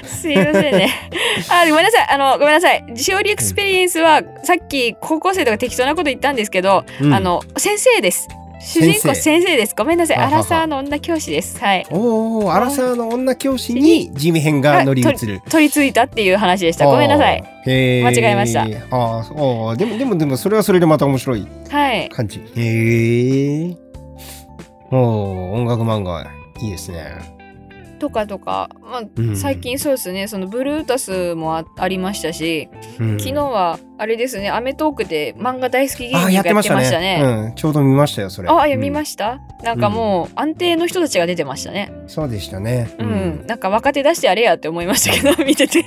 [0.05, 0.91] すいませんね。
[1.51, 2.07] あ、ごめんなさい。
[2.11, 2.85] あの、ごめんなさい。
[2.97, 8.29] しおりエクスペリエンスは、さっき高校生とか適当なこと言ったんですけど、うんあの、先生です。
[8.61, 9.75] 主人公先生です。
[9.77, 10.19] ごめんなさい。
[10.19, 11.59] はははアラサーの女教師です。
[11.59, 11.87] はい。
[11.91, 16.87] おおアラサーの女教師にジミヘンが乗り移る取り付いたっていう話でした。
[16.87, 17.43] ごめんなさい。
[17.67, 22.09] 間違えましたあーあーでもでもでもそれはそれでまた面白いはい。
[22.11, 23.77] 感じへえ
[24.91, 26.27] おお音楽漫画
[26.63, 27.40] いいですね
[28.01, 29.37] とかとか、まあうん。
[29.37, 33.21] 最近そうですねそのブルータスもあありましたし、うん。
[33.21, 37.21] 昨日はあれですね『アメトーーク』で漫画大好き芸人がやってましたね。
[37.23, 38.49] うん、ちょうど見ましたよそれ。
[38.49, 38.83] あ、いやうん。
[38.83, 41.93] 見ました、なんかもう安定の人たちが出てましたね。
[42.07, 42.91] そうでしたね。
[42.99, 45.85] うん、なんか若手出してやれやって思いましたけど 見てて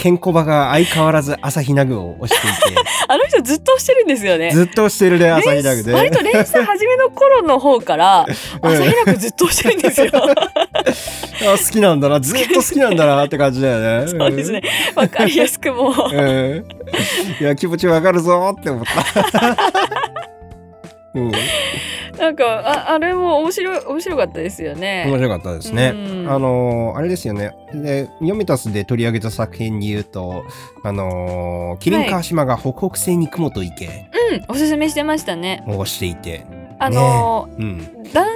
[0.00, 2.74] ケンコバが相変わらず朝日奈具を押してい
[3.06, 4.48] あの人ずっとしてるんですよね。
[4.48, 4.54] て。
[4.54, 8.20] ずっと押してるね朝日奈具で割と連載始めの頃の方から
[8.62, 10.08] 朝日奈くずっとしてるんですよ。
[10.16, 12.18] あ好きなんだな。
[12.18, 14.08] ずっと好きなんだなって感じだよね。
[14.08, 14.62] そうですね。
[14.94, 16.14] わかりやすくもう。
[16.14, 16.64] ん
[17.38, 19.56] いや気持ちわかるぞって思った。
[21.12, 21.32] うん
[22.20, 25.04] なんかああれも面白い面白かったですよ面ね。
[25.16, 25.92] 白かったですね。
[25.94, 27.52] うんあのーあれですよね。
[27.72, 30.44] で、読めたすで取り上げた作品に言うと、
[30.82, 33.86] あのーキリン川島が北北西に雲と池
[34.32, 35.64] うん、おすすめしてましたね。
[35.66, 36.44] をしていて、
[36.78, 37.78] あのうん。
[38.04, 38.28] ー、だん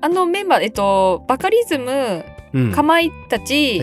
[0.00, 2.72] あのメンバーえっとバカリズム、うん。
[2.72, 3.82] かまいたち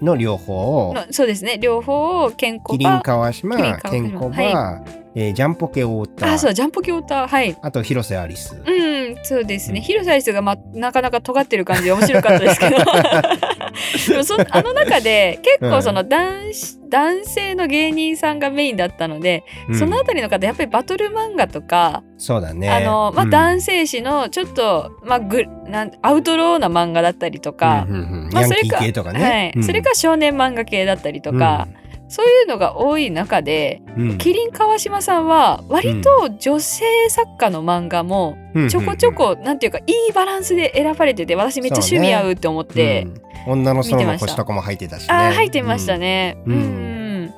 [0.00, 1.58] の両方を、のそうですね。
[1.58, 4.84] 両方をケンコキリンバ川島キリン、川島ケンコバ、は
[5.16, 7.56] えージャンポケ太田、あそうジャンポキオタはい。
[7.62, 8.60] あと広瀬アリス。
[8.66, 12.76] うんそうですね、うん広瀬アリスが、ま、なかなか尖ってる感じで面白かったですけど
[14.08, 19.74] でもそあの中で 結構その男子、男性の芸人さんがメインだったので、うん。
[19.78, 22.70] そのあたりの方やっぱりバトル漫画とか、そうだね。
[22.70, 23.30] あのまあ、うん。
[23.30, 28.30] 男性誌のちょっと、まあ、グなんアウトローな漫画だったりとか、うんうんうん。
[28.32, 29.24] まあそれかね。
[29.24, 29.52] はい。
[29.56, 29.64] うん。
[29.64, 31.66] それか少年漫画系だったりとか、
[32.08, 34.18] そういうのが多い中でうん。
[34.18, 38.68] キリン川島さんは割と女性作家の漫画もうん。
[38.68, 45.14] ちょこちょこなんていうかいいバランスで選ばれてて私めっちゃ趣味合うって思って、うん女の園の見てました星とかも入ってたしね。
[45.14, 46.36] ああ入ってましたね。
[46.46, 46.56] ううん。
[46.56, 47.34] ん、うん。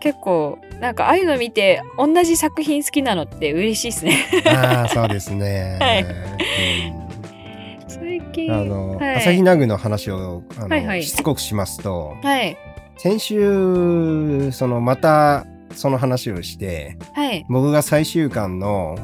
[0.00, 4.16] 結構なんかああいうの見て同じ作品好きなのって嬉しいですね。
[4.44, 4.56] うん。
[4.56, 5.78] ああ、そうですね。
[5.82, 6.02] はい。
[6.02, 7.08] うん。
[7.88, 9.16] 最近あの、はい。
[9.16, 11.02] 朝日奈具の話をあの、はいはい。
[11.02, 12.56] しつこくしますとはい。
[12.96, 17.44] 先週そのまたその話をしてはい。
[17.48, 18.96] 僕が最終巻の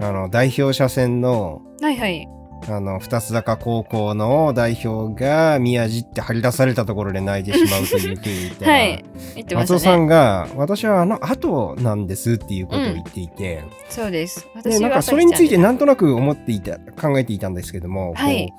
[0.00, 2.28] あの代表者戦のはいはい
[2.68, 9.04] あの、二つ坂高校の代表が宮地って張り出されたところで泣いてしまうというふうに言ったら、 はい。
[9.36, 9.74] 言ってましたね。
[9.74, 14.40] 松尾さんが、私はあの後なんですっていうことを言っていて、そうです。
[14.40, 18.52] で、私はなんかそれについてなんとなく思っていた、考えていたんですけども、はい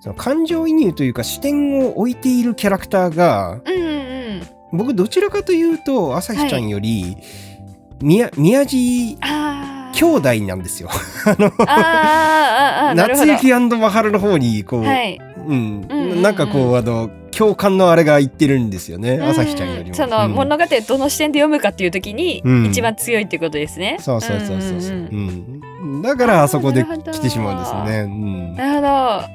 [0.00, 3.96] その感情移入というか視点を置いているキャラクターが、うんうんう
[4.38, 4.42] ん。
[4.72, 7.16] 僕どちらかというと、朝日ちゃんより、
[8.00, 9.18] 宮宮地。
[10.00, 10.88] 兄弟なんですよ。
[10.90, 13.26] あ ーあー、あーあー、なるほど。
[13.32, 15.20] 夏雪マハルの方に、こう、はい。
[15.46, 19.94] うんうんうんうんなんかこう、あの、共感のあれが言ってるんですよね、朝日ちゃんよりも。
[19.94, 23.96] その、うん物語をどの視点で読むかっていう時に、うん一番強いってことですね。
[24.00, 28.00] そうそうそうそうそう、んんんうんだからあそこで来てしまうんですね。
[28.00, 28.88] うんなるほど。
[28.88, 29.26] あ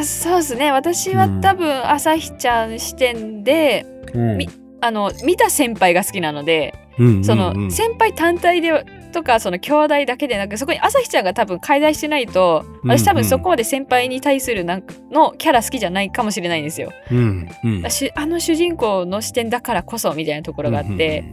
[0.00, 0.70] あ、そうですね。
[0.72, 4.48] 私は多分、朝日ちゃん視点で、うんみ
[4.80, 8.84] あの、見た先輩が好きなので、うんうんうんその、先輩単体で、
[9.14, 13.22] とかその兄弟だけでなくそこに朝日ちゃんが多分介在してないと私多うんうん。
[13.22, 16.92] 分そこまで先輩に対するなんかのキャラ好きじゃないかもしれないんですよ。
[17.10, 17.90] うんうん。
[17.90, 21.24] しあの主人公の視点だからこそみたいなところがあって、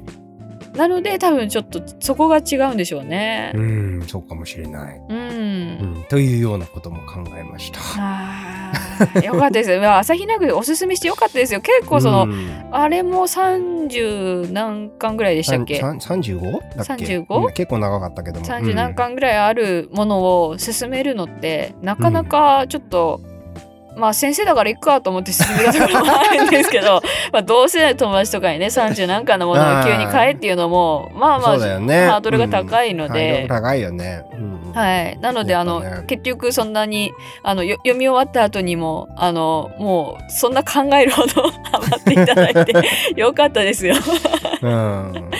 [0.75, 3.57] なので多分ちょっとそこが違うんでしょうねう。
[3.57, 5.17] ん、うんそうかもしれない、うん。
[5.17, 5.21] う
[5.99, 7.79] ん、というようなことも考えました。
[7.97, 9.79] あーよかったですよ。
[9.79, 11.61] いや朝日奈具おすすめしてよかったですよ。
[11.61, 15.77] 結構その、うんあれも30何巻ぐらいでしたっけ？
[15.79, 16.51] さんさん ?35?
[16.77, 17.47] だっけ？35?
[17.47, 18.45] うん結構長かったけども。
[18.45, 23.19] 30何巻ぐらいあるものを進めるのってなかなかちょっと、
[23.95, 27.01] まあ先生だから行くかと思って進めたところもあるんですけど
[27.31, 32.07] まあどうせ友達とかにね30何巻のものを急に買えっていうのもまあまあね。
[32.07, 33.13] ハードルが高いのうん。
[33.13, 34.23] で、高いよね。
[34.33, 37.11] うんはい、なので、あの結局そんなに
[37.43, 42.73] あのよ読み終わった後にもあのもうそんな考えるほど ハマっていただいて
[43.19, 43.95] よかったですよ。
[44.61, 45.31] うん。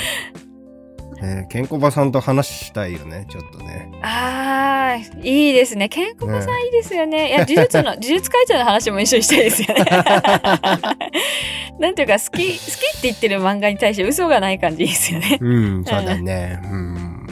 [1.22, 3.92] ねケンコバさんと話したいよね、ちょっとね。
[4.02, 5.90] あーいいですね。
[5.90, 7.30] ケンコバさんいいですよね。
[7.30, 9.86] いや呪術の呪術改正の話も一緒にしたいですよね。
[11.80, 15.38] なんていうか好き好きって言ってる漫画に対して嘘がない感じいいですよね。
[15.42, 16.60] うん、そうだね。
[16.64, 17.28] うん。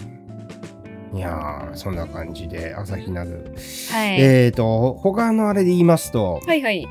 [1.13, 3.55] いやー、そんな感じで、朝日奈具。
[3.91, 6.87] はい、えーと、他のあれで言いますと、はいはい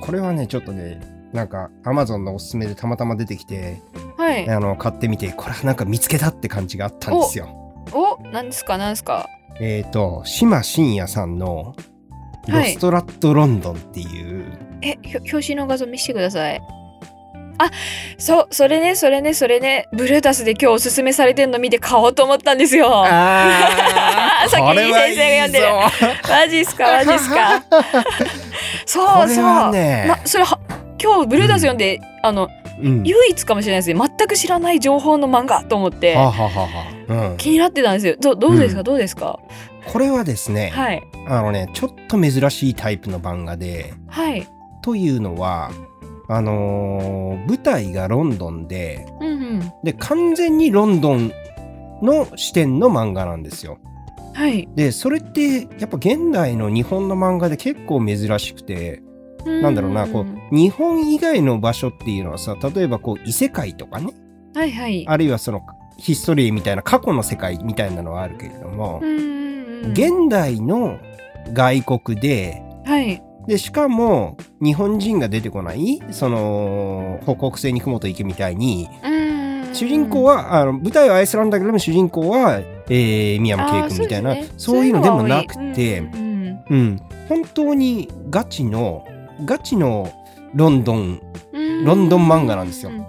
[0.00, 1.00] これはね、ちょっとね、
[1.34, 3.82] なんか、アマゾンのおすすめでたまたま出てきて、
[4.16, 4.48] はい。
[4.48, 7.48] あの、買ってみて、これはなんか見つけたって感じがあったんですよ。
[7.92, 8.78] おなんですか？
[8.78, 9.28] なんですか？
[9.60, 11.74] えーと、島信也さんの、
[12.48, 16.60] ロはいストラットロンドンっていう、えひょ表紙の画像見せてください。
[17.56, 17.70] あ
[18.18, 22.88] そうそれねそれねそれねブルータスで今日おすすめされてるの見て買おうと思ったんですよ。
[23.06, 25.66] あ 先に先生が読んでる
[26.28, 26.84] マジっすか？
[26.84, 27.64] マジっすか？
[28.86, 29.44] そ うそう。
[29.44, 30.58] はねなそれは
[31.04, 32.48] 今日ブルータス読んで、あの
[32.80, 33.02] うん。
[33.04, 34.10] 唯一かもしれないですね。
[34.18, 36.16] 全く知らない情報の漫画と思って。
[37.36, 38.16] 気になってたんですよ。
[38.18, 38.84] どどうですか、うん。
[38.84, 39.38] どうですか？
[39.86, 41.02] これはですね、はい。
[41.28, 44.48] あのね、ちょっと珍しいタイプの漫画で、はい。
[44.82, 45.70] というのは、
[46.28, 49.72] あのー舞台がロンドンで、うんうん。
[49.84, 51.32] で、完全にロンドン
[52.02, 53.78] の視点の漫画なんですよ。
[54.32, 54.66] はい。
[54.74, 59.02] で、それって、やっぱ現代の日本の漫画で結構珍しくて、
[59.44, 64.12] なんだろうな、こう、日本以外の場所っていうのはさ、例えばこう、異世界とかね、
[64.54, 65.04] はいはい。
[65.08, 65.62] あるいはその、
[65.98, 69.00] ヒストリーみたいな過去の世界みたいなのはあるけれども、
[69.92, 70.98] 現代の
[71.52, 73.22] 外国で、はい。
[73.46, 79.14] で、しかも、日本人が出てこない、その、北国星に雲と池みたいに、うん
[79.74, 86.64] 主人公は、あの舞台はアイスランドだけども、主人公は、えー、宮山圭君みたいな、そう,、いうのでもなくて、うん。
[86.70, 89.04] うん、本当にガチの、
[89.44, 90.12] ガチの
[90.54, 91.20] ロンドン、
[91.52, 93.02] うんロンドン漫画なんですようん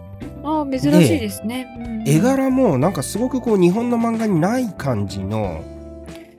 [0.43, 1.67] あー珍しいですね。
[1.79, 5.63] うん絵柄もなんかすごくこう、日本の漫画にない感じの、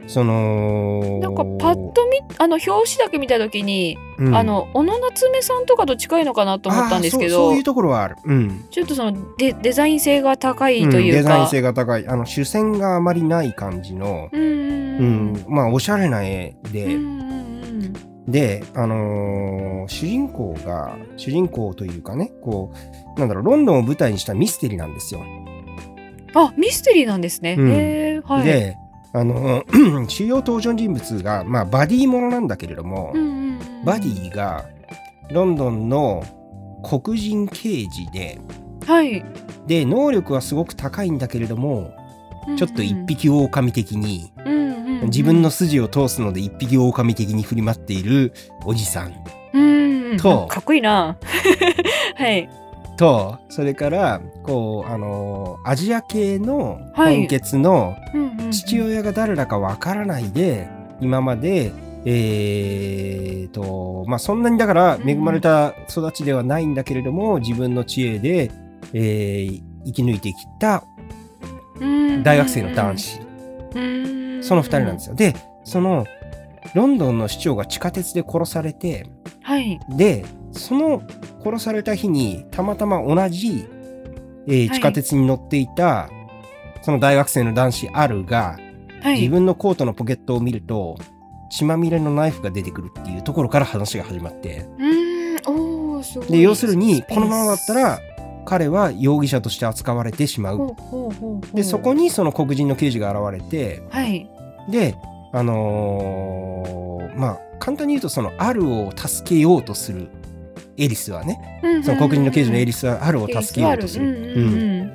[0.07, 8.16] その、なんかパッと見あの表紙だけ見た時に、うんあの小野夏目さんとかと近いのかなと思ったんですけどそういうところはある。
[8.25, 8.64] うん。
[8.70, 12.07] ちょっとそのデデザイン性が高いというか、んデザイン性が高い。
[12.07, 22.72] あの、主線があまりない感じの、うんまあ、おしゃれな絵で、うんうんで、あのー主人公が、主人公というかね、こ
[23.16, 25.20] う、なんだろう、ロンドンを舞台にしたミステリーなんですよ。
[25.20, 25.46] うん
[26.34, 27.56] あミステリーなんですね。
[27.58, 28.44] うんへーはい。
[28.44, 28.76] で、
[29.14, 29.62] あの
[30.08, 34.66] 主要登場人物が、まあ、バディものなんだけれども、うんうんうんバディが、
[35.30, 36.24] ロンドンの
[36.82, 38.38] 黒人刑事で、
[38.84, 39.24] はい。
[39.66, 41.92] で、能力はすごく高いんだけれども、
[42.58, 44.65] ちょっと一匹狼的に、うんうん
[45.03, 45.07] うん。
[45.07, 48.32] 自分の筋を通すので一匹狼的に振り回っている
[48.64, 49.12] おじさん。
[49.53, 50.11] うん。
[50.12, 50.47] うんと。
[50.47, 51.16] かっこいいな。
[52.16, 52.49] はい。
[52.97, 57.16] とそれからこうあのアジア系のはい。
[57.16, 58.51] 混血のうんうんうん。
[58.53, 60.68] 父親が誰だかわからないで
[61.01, 61.72] 今まで、
[62.07, 68.51] えーと、まあそんなにだから恵まれた育ちではないんだけれども、自分の知恵で、
[68.94, 70.82] えー生き抜いてきた
[72.24, 73.20] 大学生の男子、
[74.47, 75.14] その2人なんですよ。
[75.14, 75.34] で、
[75.64, 76.07] その
[76.74, 79.07] ロンドンの市長が地下鉄で殺されて、
[79.42, 79.78] はい。
[79.97, 81.03] で、その
[81.44, 83.66] 殺された日にたまたま同じ、
[84.47, 86.09] えーはい地下鉄に乗っていた、
[86.82, 88.59] その大学生の男子アルが、
[89.03, 89.20] はい。
[89.20, 90.97] 自分のコートのポケットを見ると
[91.51, 96.28] 血まみれのナイフが出てくるっていうところから話が始まってうーん、すごい。
[96.28, 98.01] で要するにこのままだった、ら
[98.44, 100.76] 彼は容疑者として扱われてしまう
[101.53, 104.28] でそこにその黒人の刑事が現れてはい。
[104.68, 104.96] で
[105.32, 110.08] あのーまあ簡単に言うとそのアルを助けようとする
[110.76, 114.06] エリスはねその黒人の刑事のエリスはアルを助けようとする。
[114.06, 114.92] うんうんうん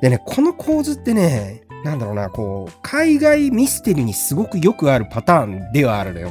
[0.00, 6.30] でねこの構図ってねなんだろうなこう海外ミステリーにすごくよくあるパターンではあるのよ。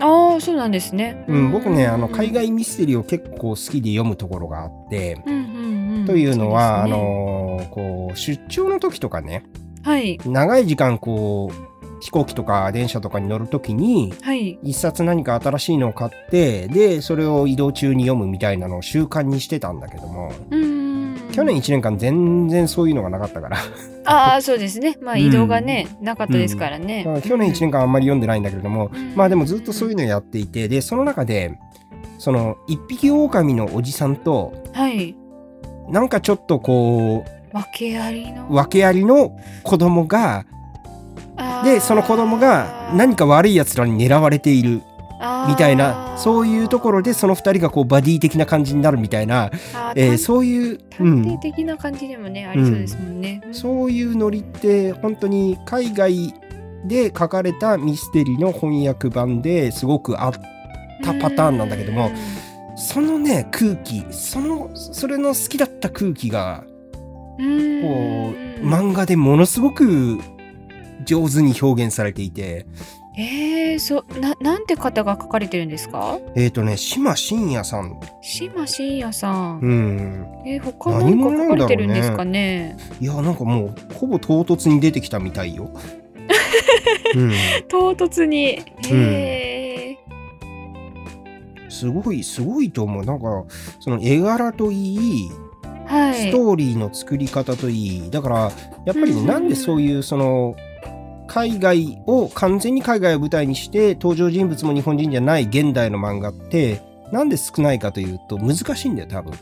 [0.00, 1.24] ああ、そうなんですね。
[1.28, 9.44] うん、僕ねあの海外外ミステリーを結構好きで読むところがあって、うんうんうんというのは、ねあのーこう出張の時とかね
[9.84, 10.18] はい。
[10.24, 11.71] 長い時間こう
[12.02, 14.58] 飛行機とか電車とかに乗る時にはい。
[14.62, 20.82] 一冊何か新しいのを買ってでそれを移動中に読むみたいなのを習慣にしてたんだけどもうんうんうん
[21.32, 23.56] 去年1年間全然そういうのがなかったから
[24.04, 24.98] ああ、そうですね。
[25.00, 27.04] まあうん移動がね、なかったですからね。
[27.04, 31.56] だから去年1年間あんまり読んでないんだけれども、うんまあでもずっとそういうのをやっていてでその中で
[32.18, 35.14] その一匹狼のおじさんとはい。
[35.88, 38.54] なんかちょっとこ訳ありのう。
[38.54, 40.44] 訳ありの子供が
[41.64, 44.82] でその子供が何か悪いやつらに狙われている
[45.48, 49.50] みたいなそういうところでその2人がこうバディ的な感じになるみたいな、
[49.94, 53.40] えーそういう、う探偵ん、的な感じでもね、ありそうですもんね。
[53.52, 56.34] そういうノリって本当に海外
[56.84, 60.32] で書かれたミステリーの翻訳版ですごくあっ
[61.04, 62.10] たパターンなんだけども
[62.76, 66.64] そのね空気そのそれの好きだった空気が
[67.38, 70.20] うん、こう漫画でものすごく
[71.04, 72.66] 上手に表現されていて。
[73.14, 76.18] えー、そななんて方が書かれてるんですか？
[76.34, 79.60] えっ、とね島信也さん、島信也さん。
[79.60, 82.78] うん、えー、他何か書かれてるんですかね？
[83.02, 85.70] いやなんかもうほぼ唐突に出てきたみたいよ。
[87.14, 87.32] うん、
[87.68, 88.62] 唐突に。
[88.88, 91.70] へー。
[91.70, 93.04] すごいすごいと思う。
[93.04, 93.44] なんか
[93.80, 95.30] その絵柄といい
[95.84, 96.14] はい。
[96.14, 98.10] ストーリーの作り方といい。
[98.10, 98.36] だから
[98.86, 99.26] やっぱりね、うん。
[99.26, 100.54] なんでそういうその
[101.32, 109.32] 海外を完全に海外を舞台にして登場人物も日本人じゃない現代の漫画ってなんで少ないかというと難しいんだよ多分。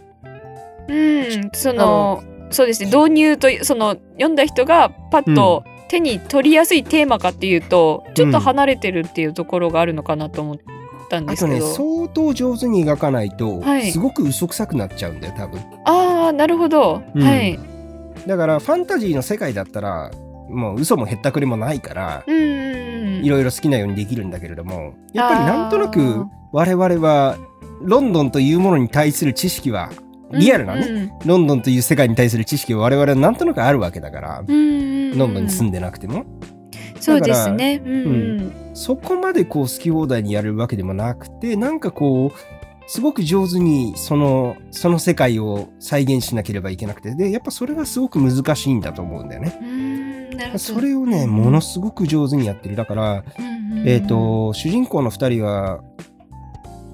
[0.88, 2.86] うん、そのそうですね。
[2.86, 10.57] 導入というその読んだ人がパッと手に取りやすいテーマかっていうと、ちょっと離れてるっていうところがあるのかなと思っ
[11.09, 13.91] たんであとねすけど、相当上手に描かないと、はい。
[13.91, 15.61] すごく嘘くさくなっちゃうんだよ多分。
[15.86, 17.22] ああなるほど、うん。
[17.22, 17.59] はい。
[18.26, 20.12] だからファンタジーの世界だったら
[20.51, 22.34] もう嘘もへったくれもないからうん。
[22.34, 22.80] うんうん
[23.22, 27.36] いろいろ好きなようにできるんだけれどもやっぱりなんとなく我々は
[27.82, 29.90] ロンドンというものに対する知識は
[30.32, 35.18] リアルなね、ね、ロンドンという世界に対する知識は我々はなんとなくあるわけだから、うんうんうん。
[35.18, 36.24] ロンドンに住んでなくても。
[37.01, 37.82] そうですね。
[37.84, 37.96] うんう
[38.42, 38.53] ん。
[38.74, 42.38] そこまでこう好き放題にやれるわけでもなくてなんかこう
[42.86, 50.30] すごく上手にそのその世界を再現しなければいけなくてでやっぱそれがすごく難しいんだと思うんだよね。
[50.57, 52.76] それをねものすごく上手にやってる。
[52.76, 53.24] だから、
[53.85, 55.83] えっ、と主人公の2人は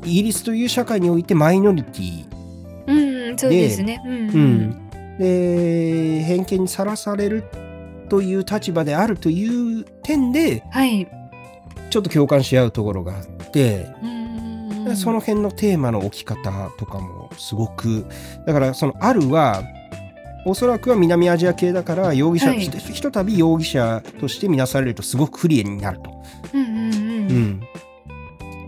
[0.04, 2.24] イギリスという社会においてマイノリティ、
[2.86, 2.98] うん
[3.30, 4.00] うんそうですね。
[4.04, 4.28] うんううん。
[4.70, 7.44] ん、で偏見にさらされる
[8.08, 11.08] という立場であるという点ではい。
[11.90, 13.86] ちょっと共感し合うところがあって、
[14.96, 18.06] その辺のテーマの置き方とかもすごく
[18.46, 19.62] だからそのあるは
[20.48, 26.10] おそらくは南アジア系だから容疑者、はいひとひとたび容疑者として見なされるとすごく不利になると。
[26.54, 27.60] うんうんうん。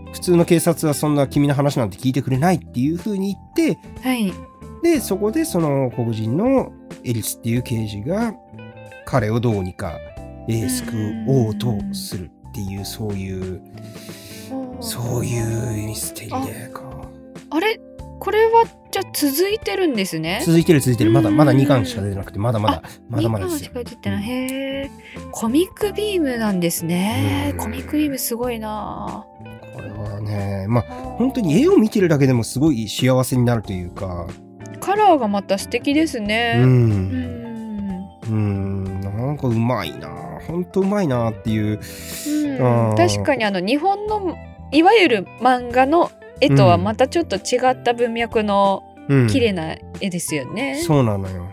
[0.03, 4.33] うん、普通の警察はそんな君の話なんて聞いてくれないっていう風に言ってはい。
[4.83, 6.71] でそこでその黒人の
[7.03, 8.33] エリスっていう刑事が
[9.05, 9.97] 彼をどうにか、
[10.49, 10.91] えー救
[11.27, 13.61] おうとするっていうそういう
[14.81, 16.83] そういうミステリーか
[17.51, 17.79] あれ？
[18.19, 20.41] これはじゃあ続いてるんですね？
[20.45, 21.11] 続いてる続いてる。
[21.11, 21.37] まだうん。
[21.37, 23.69] まだ2巻しか出てなくてまだまだまだまだですよ。
[23.71, 24.23] 二巻しか出てない。
[24.23, 24.91] へえ
[25.31, 27.51] コミックビームなんですね。
[27.53, 27.57] うん。
[27.57, 29.25] コミックビームすごいな。
[29.73, 30.83] これはねまあ
[31.17, 34.27] 本当に絵を見てるだけでもすごい幸せになるというか。
[34.79, 36.55] カラーがまた素敵ですうね。
[36.57, 36.89] うん。
[36.89, 38.09] ん。
[38.27, 39.01] うん。
[39.01, 40.09] なんかうまいな。
[40.47, 41.79] 本当うまいなっていう。
[41.79, 42.95] うん。
[42.95, 44.35] 確かにあの日本の
[44.71, 46.11] いわゆる漫画の
[46.41, 50.81] 絵とはまたちょっと違った文脈のうん綺麗な絵ですよね。
[50.85, 51.47] そうなのよ。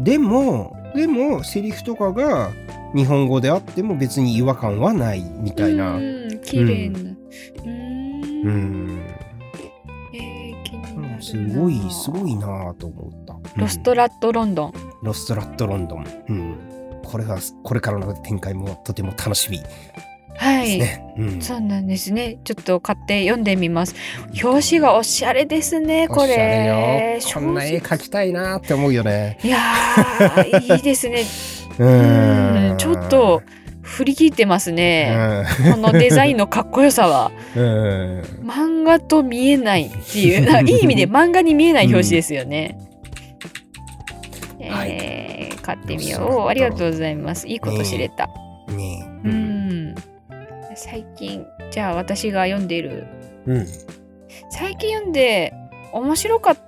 [0.00, 2.50] でも、でも、セリフとかが
[2.94, 5.96] 日本語であっても別に違和感はないみたいな。
[5.96, 6.32] ううん。
[6.34, 6.98] ん綺麗な。
[7.00, 7.02] う
[8.48, 9.02] ん
[10.12, 13.60] えー気になるなすごい、すごいなぁと思った。
[13.60, 14.72] ロストラットロンドン。
[15.02, 16.06] ロストラットロンドン。
[16.28, 16.56] うん。
[17.04, 19.64] これは、これからの展開もとても楽しみで
[20.36, 20.72] はい。
[20.72, 21.14] すね。
[21.16, 21.40] うん。
[21.40, 22.38] そうなんですね。
[22.44, 23.94] ちょっと買って読んでみます。
[24.42, 27.20] 表紙がおしゃれですね、これ。
[27.32, 29.38] こんな絵描きたいなって思うよね。
[29.42, 31.24] いやー、いいですね。
[31.78, 33.42] ううん、ちょっと
[33.82, 35.44] 振り切ってますね。
[35.72, 37.32] このデザインのかっこよさは。
[37.56, 37.62] うん。
[37.62, 38.48] うん。
[38.48, 42.78] 漫画と見えないっていう、いい意味で 漫画に見えない表紙ですよね。
[44.70, 45.24] はいえー
[45.64, 46.34] 買ってみよう。
[46.40, 47.48] おありがとうございます。
[47.48, 48.26] いいこと知れた。
[48.68, 49.30] ねうえ。
[49.30, 49.94] ん。
[50.76, 53.06] 最近、じゃあ私が読んでいる
[53.46, 53.66] うん。
[54.50, 55.52] 最近読んで
[55.92, 56.58] 面白かっ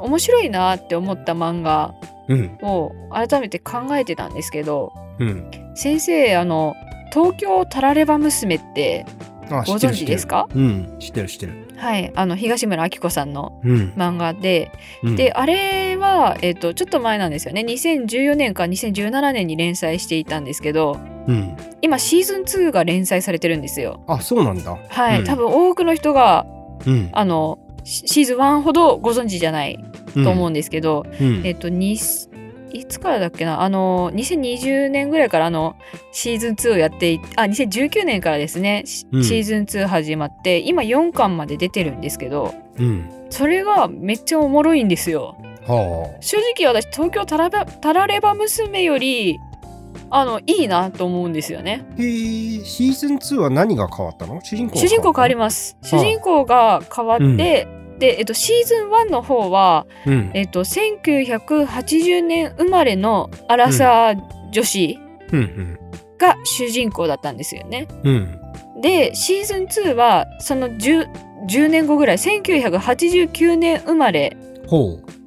[0.00, 1.94] 面白いなって思った漫画
[2.28, 2.58] うん。
[2.62, 5.50] を改めて考えてたんですけどうん。
[5.74, 6.74] 先生あの
[7.12, 10.46] 東京タラレバ娘ってあご存知ですか？
[10.50, 10.96] 知ってるうん。
[10.98, 11.52] 知ってる知ってる。
[11.76, 13.92] はいあの東村明子さんのうん。
[13.96, 14.70] 漫画で、
[15.02, 21.56] うんで、あれは、えっとちょっと前なんですよね2014年か2017年に連載していたんですけどうん。
[21.82, 24.76] 今シーズン2が連載されてるんですよあ、そうなんだ。
[24.88, 26.46] はい、うん多分多くの人が
[26.86, 27.08] うん。
[27.12, 29.78] あのシシーズン1ほどご存知じゃない
[30.24, 31.42] と思うんですけど、うん。
[31.46, 31.96] えっと、に
[32.72, 33.62] いつからだっけな？
[33.62, 35.76] あの2020年ぐらいからあの
[36.12, 39.24] シーズン2をやっていあ2019年からですね、シうん。
[39.24, 43.08] シーズン2始まって今4巻まで出てるんですけどうん。
[43.30, 45.36] それがめっちゃおもろいんですよ。
[45.66, 49.38] は正直私東京タラバタラレバ娘より
[50.10, 51.84] あのいいなと思うんですよね。
[51.98, 52.02] あ。
[52.02, 54.40] へえ、シーズン2は何が変わったの？
[54.44, 55.76] 主人公主人公変わりまます。
[55.82, 60.10] 主人公が変わって、うんで、えっと、シーズン1の方はす。
[60.10, 60.30] うん。
[60.34, 64.98] えっと、1980年生まれのアラサー女子
[65.32, 65.78] うん。
[66.18, 67.88] が主人公だったんですよね。
[68.04, 68.40] うん。
[68.80, 71.08] でシーズン2はその 10,
[71.48, 74.36] 10年後ぐらい1989年生まれ。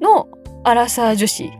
[0.00, 0.28] の
[0.64, 1.50] アラサー女子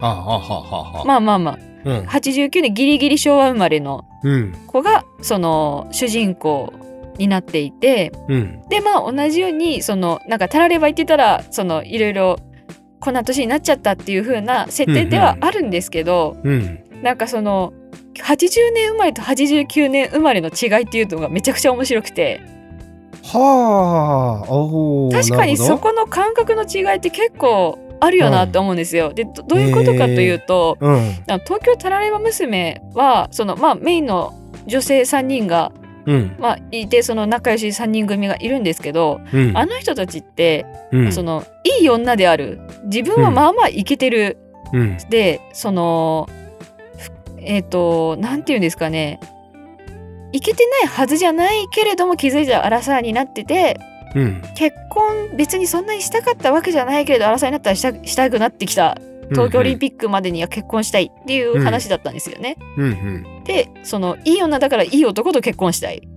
[0.00, 1.04] あはははは。
[1.04, 2.00] まあまあまあうん。
[2.06, 4.52] 89年ギリギリ昭和生まれのうん。
[4.66, 6.72] 子がその主人公
[7.18, 8.62] になっていてうん。
[8.68, 12.38] でまあ同じようにそのなんかたられば言ってたらそのいろいろ
[13.00, 16.84] こんな年になっちゃったっていう風な設定ではあるんですけど、うん。
[17.02, 17.72] なんかその
[18.14, 22.40] 80年生まれと89年生まれの違いっていうのがめちゃくちゃ面白くて
[23.24, 25.14] はあ。
[25.14, 29.12] 確かにそこの感覚の違いって結構あるよなって思うんですよ。
[29.12, 30.94] でどどういうことかというと、うん。
[31.28, 34.34] あの東京タラレバ娘はその、まあ、メインの
[34.66, 35.72] 女性3人が、
[36.06, 36.36] うん。
[36.38, 39.56] まあ、いてその仲良し3人組がいるんですけど、うん。
[39.56, 41.12] あの人たちって、うん。
[41.12, 41.44] その
[41.80, 44.38] いい女である自分はまあまあイケてる、
[44.72, 44.98] うん。
[45.08, 46.28] でその
[46.98, 49.20] ふえっ、となんて言うんですかね
[50.32, 53.78] イケてないはずじゃないけれども気づいたらアラサーになってて
[54.14, 54.42] うん。
[54.56, 58.98] 結婚別にそんなにしたかったわけじゃないけれどアラサーになったらしたしたくなってきた
[59.30, 62.56] 東京オリンピックまでには結婚したいっていう話だったんですよね。
[62.76, 62.84] うん。
[62.84, 63.44] うん。
[63.44, 66.08] でそのいい女だからいい男と結婚したい。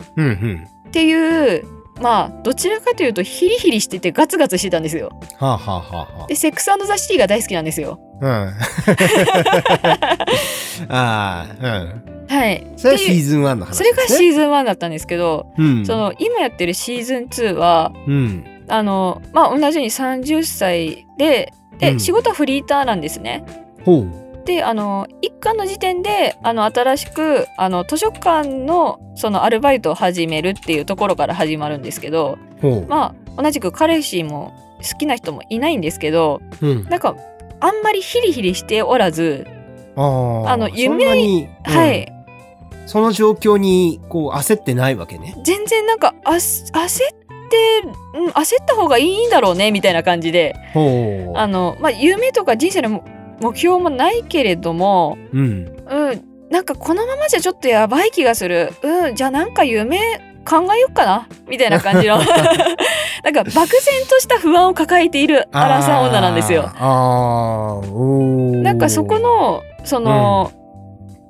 [0.88, 1.64] っていう
[2.01, 5.20] まあどちらかというとヒリヒリしててガツガツしてたんですよ。
[5.39, 7.99] はあはあはあはでセックスザ・シティが大好きなんですよ。
[8.22, 8.26] あ。
[8.26, 8.53] うん。
[10.89, 11.55] ああ。
[11.60, 11.68] う
[12.03, 12.18] ん。
[12.30, 12.68] はい。
[12.76, 14.03] それはっていうシーズン1の話それが。
[14.03, 15.86] シーズン1だったんですけど、うん。
[15.86, 18.45] その今やってるシーズン2はうん。
[18.70, 23.46] あのまあ同じように30歳でで、うん仕事はフリーターなんですね。
[23.84, 24.28] ほう。
[24.46, 32.38] であの一巻の時点であの新しくあの図書館のそのアルバイトを始めるっていうところから始まるんですけど。
[32.88, 36.84] まあ同じく彼氏も好きな人もいないんですけどうん。
[36.86, 37.16] なんか
[37.60, 39.46] あんまりヒリヒリしておらず、
[39.96, 42.14] あの夢に、うんはい
[42.86, 45.36] その状況にこう焦ってないわけね。
[45.44, 47.27] 全然なんかあ焦って、
[48.16, 50.56] うん、焦った方がいいんだろうねみたいな感じで。
[51.36, 55.76] あの、まあ、夢とか人生の目目標もないけれども、うん。
[55.89, 58.74] うん、なんかこのままじゃちょっとやばい気がする。
[58.82, 60.00] うん、じゃあなんか夢
[60.48, 63.68] 考えよっかなみたいな感じの なんか漠然
[64.10, 66.64] とした不安を抱えているアラサー女なんですよ。
[66.64, 66.72] な
[68.74, 70.54] んかそこ、のその、なん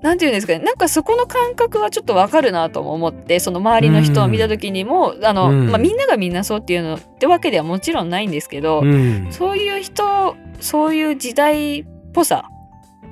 [0.02, 0.60] ていうんですかね。
[0.60, 5.70] なんかそこの感覚はちょっとわかるなとも思ってその周りの人を見た時にも、あのうん。
[5.70, 9.28] まあ、みんながみんなそうっていうのってわけではもちろんないんですけど、うん。
[9.32, 12.50] そういう人そういう時代っぽさ。
[13.08, 13.10] っ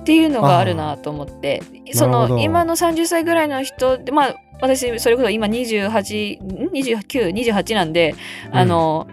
[0.00, 8.14] っていうのがあるなと思ってその今の30歳ぐらいの人でまあ私それこそ今2828なんで
[8.50, 9.06] あの、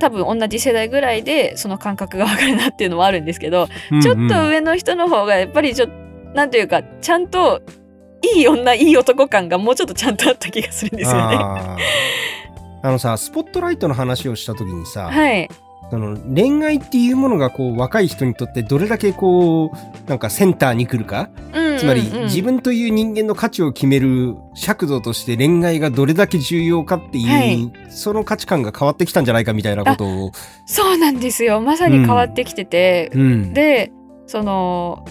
[0.00, 3.68] 多分同じ世代ぐらいでその感覚が分かるなっていうのもあるんですけど、
[4.02, 5.94] ちょっと上の人の方がやっぱりちょっと
[6.34, 7.62] なんというかちゃんと
[8.34, 11.38] いい女いい男感がもうちょっとちゃんとあった気がするんですよね。
[12.82, 15.48] あのさスポットライトの話をした時にさ、はい、
[15.90, 21.30] その恋愛っていうものがこう若い人にとってどれだけこうなんかセンターに来るか。
[21.52, 21.78] うんうんうん。
[21.78, 27.90] つまり自分という人間の価値を決める尺度として恋愛がどれだけ重要かっていう、はい。
[27.90, 30.32] その価値観が変わってきたんじゃないかみたいなことを。
[30.66, 31.60] そうなんですよ。
[31.60, 33.92] まさに変わってきてて、うん、で
[34.26, 35.04] その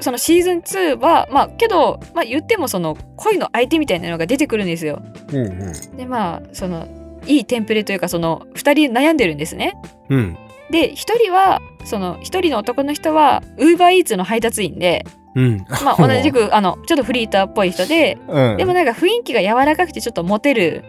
[0.00, 5.02] そのシーズン2はまあけど、まあ、言ってもその恋の相手みたいなのが出てくるんですよ。
[5.32, 5.70] うんう。
[5.70, 6.86] んでまあその
[7.26, 9.74] いいテンプレというかその2人悩んでるんですね。
[10.08, 10.38] うん。
[10.70, 15.04] で1人はその1人の男の人はウーバーイーツの配達員で、
[15.34, 15.64] うん。
[15.84, 20.84] まあ、同じく あのちょっとフリーターっぽい人でうん、でもなんか雰囲気が柔らかくてちょっとモテる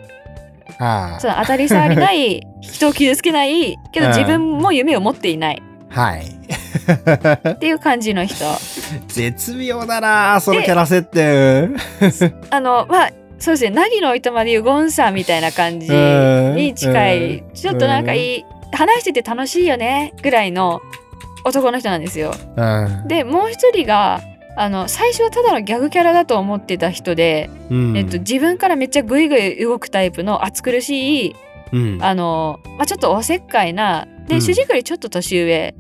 [0.80, 4.14] あその当たり障りない 人を傷つけないけどうん。
[4.14, 5.62] 自分も夢を持っていない。
[5.94, 6.26] あはい。
[7.50, 8.46] っていう感じの人。
[9.08, 11.70] 絶妙だなそのキャラ設定。
[12.50, 13.70] あのまあそうですね。
[13.72, 17.54] 凪の糸までいうゴンさんみたいな感じに近い、うん。
[17.54, 20.14] ちょっとなんかいい、話してて楽しいよね。
[20.22, 20.82] ぐらいの
[21.46, 22.34] 男の人なんですよ。
[22.56, 23.08] うん。
[23.08, 24.22] でもう一人が
[24.58, 27.98] あの最初はただのギャグキャラだと思ってた人で、うん。
[27.98, 31.36] えっと、自分からめっちゃグイグイ動くタイプの暑苦しい
[31.72, 32.04] うん。
[32.04, 34.42] あの、まあ、ちょっとおせっかいなで、うん。
[34.42, 35.76] 主人公よりちょっと年上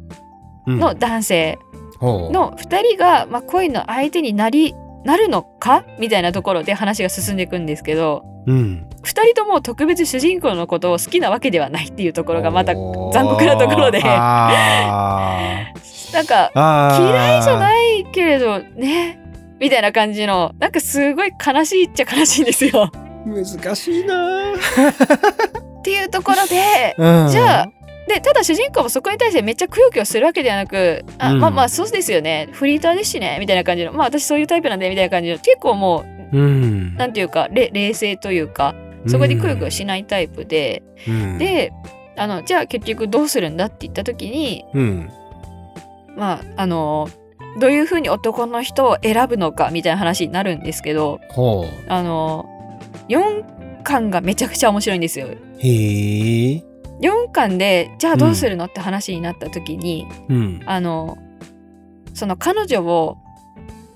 [0.67, 0.79] うん。
[0.79, 1.57] の男性
[2.01, 4.75] の2人が、まあ、恋の相手になり
[5.05, 5.85] なるのか？
[5.99, 8.87] みたいなところで話が進んでいくんですけどうん。
[9.03, 14.01] 2人とも特別主人公のことを好きなわけではないっていうところがまた残酷なところで。
[14.03, 14.49] あ
[16.13, 16.51] なんか
[16.99, 19.19] 嫌いじゃないけれどね
[19.59, 22.91] みたいな感じのなんかすごい悲しいっちゃ悲しいんですよ。
[23.25, 27.27] 難しいな っていうところでうん。
[27.29, 27.67] じゃあ
[28.07, 31.39] でただ主人公もそこに対してめっちゃくよくよするわけではなくあ、うん。
[31.39, 32.49] まあまあそうですよね。
[32.51, 33.93] フリーターですしねみたいな感じの。
[33.93, 35.39] まあ私そういうタイプなんでみたいな感じの。
[35.39, 36.95] 結構もううん。
[36.95, 38.75] なんていうかれ冷静というか
[39.07, 41.37] そこでくよくよしないタイプで、うん。
[41.37, 41.71] で
[42.17, 45.09] あのじゃあ結局どうするんだって言った時にうん。
[46.15, 47.09] まああの
[47.59, 52.45] どういうふうに男の人を選ぶのかみたいな話になるんですけどほあの
[53.09, 55.27] 4巻がめちゃくちゃ面白いんですよ。
[55.27, 60.61] うへえ4巻でじゃあどうするのって話になった時に、うん。
[60.65, 61.17] あの
[62.13, 63.17] その彼女を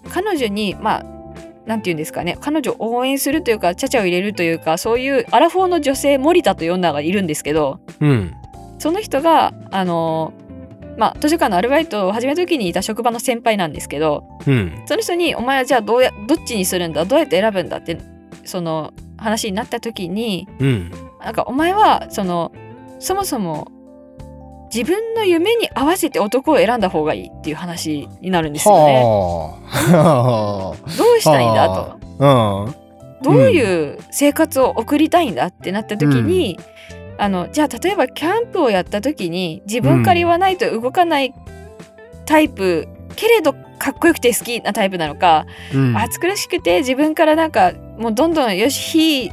[0.09, 1.03] 彼女にまあ
[1.65, 8.33] なんて言うんですかね彼女を応援するというかちゃちゃを入れるというかそういうアラフォーの女性森田という女がいるんですけどうん。
[8.79, 10.33] その人があの
[10.97, 14.83] まあ図書館のアルバイトを始めた時にいた職場の先輩なんですけどうん。
[14.85, 17.05] その人に「お前はじゃあどうやどっちにするんだ？
[17.05, 17.97] どうやって選ぶんだ」って
[18.43, 20.91] その話になった時にうん。
[21.23, 22.51] なんかお前はその
[22.99, 23.71] そもそも
[24.73, 29.01] 自分の夢に合わせて男を選んだ方がいいっていう話になるんですよね。
[29.03, 32.79] はどうしたいんだと。
[33.21, 36.59] どういう生活を送りたいんだってなった時に、
[37.17, 41.33] あのじゃあ例えばキャンプをやった時に自分から言わないと動かない
[42.25, 49.31] タイプ、けれどかっこよくて好きなタイプなのか、うん暑苦しくて自分からなんかもうどんどんよし火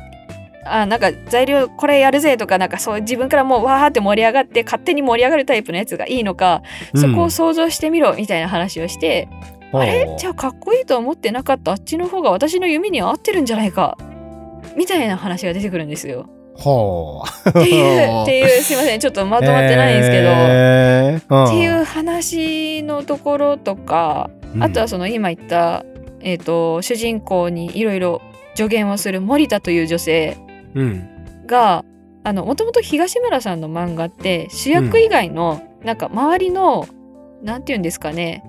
[0.68, 6.62] あなんか材料これやるぜとかなんかそう自分からもうわーって盛り上がって勝手に盛り上がるタイプのやつがいいのか、
[6.94, 9.28] そこを想像してみろみたいな話をして、
[9.72, 10.14] あれ？
[10.18, 13.98] じゃあかっこいいと思ってなかったあっちの方が私の夢に合ってるんじゃないか
[14.76, 16.28] みたいな話が出てくるんですよ。
[16.54, 17.48] ほう。
[17.50, 21.46] っていうっていうすいませんちょっとまとまってないんですけど、えー。
[21.46, 24.62] っていう話のところとか、うん。
[24.62, 25.84] あとはその今言った、
[26.20, 28.22] えー、と主人公にいろいろ
[28.54, 30.38] 助言をする森田という女性
[30.76, 31.46] うん。
[31.46, 31.84] が
[32.24, 36.88] もともと東村さんの漫画って主役以外のなんか周りの、
[37.42, 38.42] なんて言うんですかね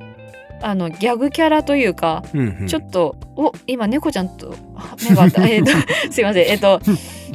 [0.62, 2.68] あのギャグキャラというか、うんうん。
[2.68, 5.46] ちょっとお今猫ちゃんとあ目が合った。
[5.48, 5.72] えっと
[6.12, 6.48] すいません。
[6.48, 6.80] えっと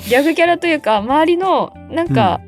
[0.09, 2.41] ギャグキャラというか周りのなんか、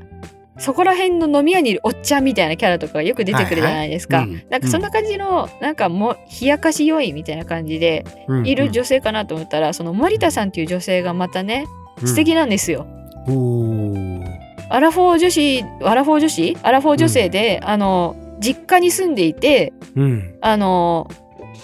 [0.58, 4.18] そこら辺の飲み屋にいるおっちゃんみたいなキャラとかがよく出てくるじゃないですか。
[4.18, 4.50] はいはいうん。
[4.50, 8.46] なんかそんな感じの、なんかもう冷やかし良いみたいな感じでうん。
[8.46, 11.66] いる女性かなと思ったら、その森田さんっていう女性がまたね
[12.04, 12.86] 素敵なんですよ。
[13.26, 14.24] うん
[14.70, 21.08] アラフォー女子アラフォー女子アラフォー女性で、あの実家に住んでいてうんあの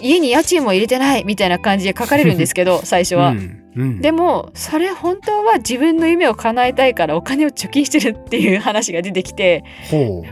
[0.00, 3.30] 家に家賃も入れてないみたいな感じで書かれるんですけど 最初は。
[3.30, 9.62] うんうんでもそれ本当は自分の夢を叶えたいからお金を貯金してるっていう話が出てきて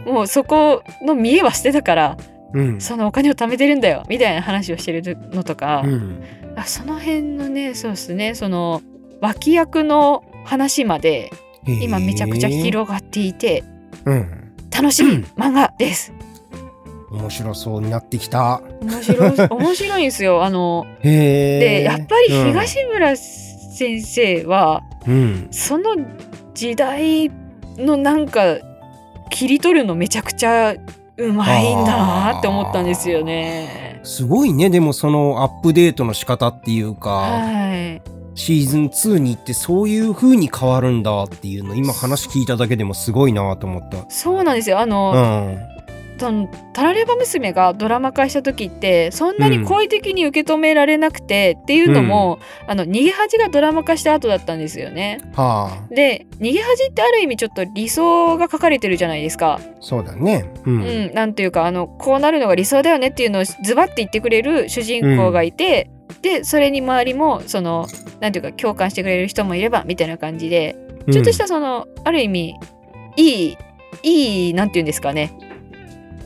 [0.05, 2.17] もうそこの見栄は捨てたから
[2.53, 2.81] うん。
[2.81, 6.23] そのお金を貯めてるんだよみたいな話をしてるのとか、うん。
[6.57, 8.83] あその辺のねそうですねその
[9.21, 11.31] 脇役の話まで
[11.66, 13.64] 今めちゃくちゃ広がっていて
[14.05, 14.53] うん。
[14.71, 16.12] 楽しみ 漫画です。
[17.11, 18.62] 面白そうになってきた。
[18.83, 20.45] 面白い 面白いんですよ。
[20.45, 20.87] あの。
[21.03, 25.49] でやっぱり東村先生は、うん。
[25.51, 25.97] その
[26.55, 27.31] 時代
[27.77, 28.59] のなんか
[29.31, 30.75] 切り取るのめちゃくちゃ
[31.16, 34.01] うまいんだなって思ったんですよね。
[34.05, 34.71] すごいね。
[34.71, 38.18] でもそのアップデートの仕方っていうか、はい。
[38.39, 44.09] シーズン2に行ってそういう風に変わるんだっていうの、今話聞いただけでもすごいなと思った。
[44.09, 44.78] そうなんですよ。
[44.78, 45.78] あの、うん。
[46.72, 55.20] タラレバ娘がドラマ化した時ってそんなに好意的に受け止められなくて、っていうのも、あの逃げ恥がドラマ化した後だったんですよね。
[55.34, 59.61] はあ、で逃げ恥ってある意味ちょっと理想が書かれてるじゃないですか。
[59.80, 60.51] そうだね。
[60.64, 60.70] う。
[60.70, 65.91] うんん、なんていうかあのこうなるのが理想だよねっていうのをズバッて言ってくれる主人公がいて、
[66.23, 67.87] でそれに周りもその
[68.21, 70.77] なんていうか共感してくれる人もいればみたいな感じで
[71.11, 72.55] ちょっとしたその、ある意味
[73.16, 73.57] いい
[74.03, 75.33] いいなんていうんですかね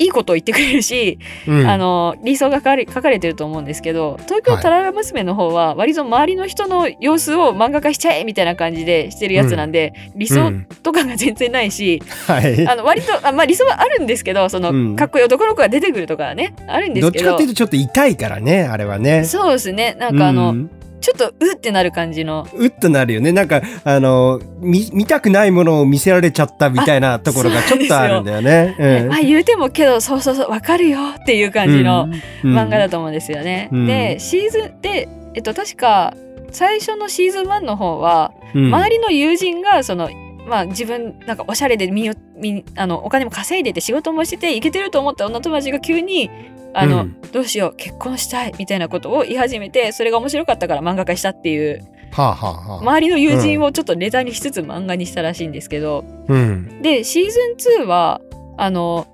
[0.02, 12.66] いいことを言ってくれるし、うん、あの理想が書かれ書かれてると思うんですけど東京タラレバ娘の方は割と周りの人の様子を漫画化しちゃえみたいな感じでしてるやつなんで、理想うんとかが全然ないし、はい。
[12.66, 14.96] あの割とあ、まあ、理想はあるんですけどその、うん。
[14.96, 17.24] かっこいい男の子が出てくるとかはねあるんでどっすけど。
[17.24, 19.24] ちかっていうとちょっと痛いからね、あれはね。
[19.24, 19.94] そうですね。
[19.98, 20.70] なんかあの、うん
[21.02, 22.46] ちょっとうってなる感じの。
[22.54, 23.32] うっとなるよね。
[23.32, 28.76] なんか、あの、見、見たくないものを見せられちゃったみたいなところがちょっとあるんだよね。
[28.78, 29.08] うん。
[29.08, 32.08] まあ言うてもけどそうそうそうわかるよっていう感じの
[32.44, 32.54] うん。
[32.56, 33.68] 漫画だと思うんですよね。
[33.72, 33.86] うん。
[33.86, 36.14] でシーズンで、えっと、確か
[36.52, 38.66] 最初のシーズン1の方は、うん。
[38.66, 40.08] 周りの友人がその
[40.46, 46.30] まあ自分なんかおしゃれでみよみあのお金も稼いでて仕事もしててイケてると思った女友達が急に
[46.74, 47.20] あの、うん。
[47.32, 56.82] どうしよう結婚したいみたいなことを言い始めてそれが面白かったから漫画化したっていうはあ、はあはあ、周りの友人をちょっとネタにしつつ漫画にしたらしいんですけど、うん。
[56.82, 57.38] でシーズ
[57.78, 58.20] ン2は
[58.58, 59.06] あの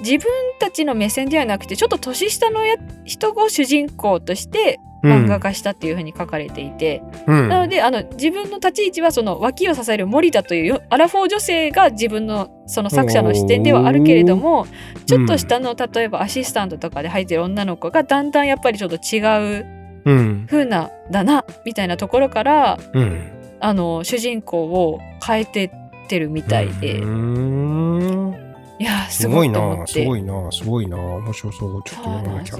[0.00, 0.26] 自分
[0.60, 7.48] たちの目線ではなくてちょっと年下のや人を主人公として漫画化したっていう風に書かれていて、うん。
[7.48, 14.66] なのであの自分の立ち位置はその脇を支える森田というよアラフォー女性が自分のその作者の視点ではあるけれども
[15.06, 19.66] ちょっと下の例えばアシスタントとかで入ってる女の子がだんだんやっぱりちょっと違う
[20.04, 20.46] うん。
[20.48, 23.32] 風なだなみたいなところからうん。
[23.58, 25.72] あの主人公を変えて
[26.06, 27.00] ってるみたいで、い
[28.84, 29.86] やーすごいな。
[29.86, 30.96] すごいな、すごいな。
[30.96, 31.82] 面白そう。
[31.84, 32.58] ちょっと読まなきゃ。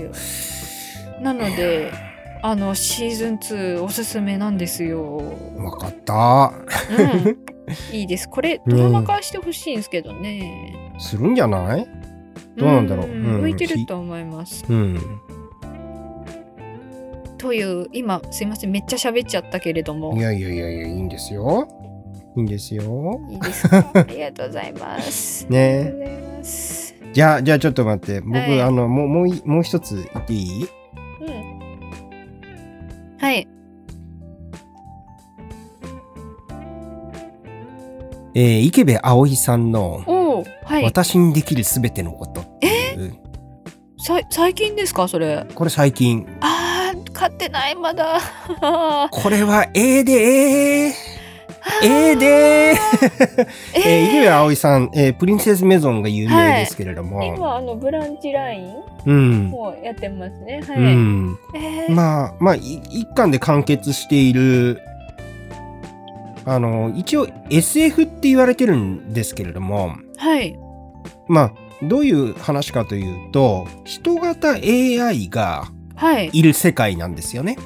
[1.22, 1.92] なので、
[2.42, 5.16] あのシーズン2おすすめなんですよ。
[5.56, 6.52] わかった。
[6.96, 7.36] うん、
[7.96, 8.28] いいです。
[8.28, 10.74] これドラマ化してほしいんですけどね。
[10.98, 11.86] するんじゃない？
[12.56, 14.64] どうなんだろううん向いてると思います。
[14.68, 14.98] うん。
[17.38, 20.20] という今すいませんめっちゃ喋っちゃったけれどもい。
[20.20, 21.68] やいやいやいや、いいんですよ。
[22.36, 23.20] いいんですよ。
[23.30, 23.90] いいですか？
[23.94, 25.46] ありがとうございます。
[25.50, 25.92] ね。
[27.12, 28.20] じゃあ、じゃあちょっと待って。
[28.20, 30.66] 僕、はいあの、もう、もうい、もう一つ言っていい？
[38.38, 40.04] えー、池部葵さんの、
[40.64, 40.84] はい。
[40.84, 43.14] 私にできるすべてのことっていう、
[43.98, 45.08] さ最近ですか？
[45.08, 45.46] それ。
[45.54, 46.26] これ最近。
[46.42, 48.20] ああ買ってないまだ。
[49.10, 50.94] これは、ええでええ
[51.82, 52.76] ええでえ
[53.74, 58.74] えー、池部葵さん、えー、プリンセスメゾンが有名ですけれども、今あのブランチライン
[59.06, 59.44] うん。
[59.48, 60.60] もうやってますね。
[60.68, 60.76] はい。
[60.76, 61.38] うん。
[61.54, 64.82] えーまあ、まあ、い一巻で完結している、
[66.46, 70.56] あの、一応 SF って言われてるんですけれども、はい。
[71.28, 76.30] まあ、どういう話かというと、人型 AI がはい。
[76.32, 77.56] いる世界なんですよね。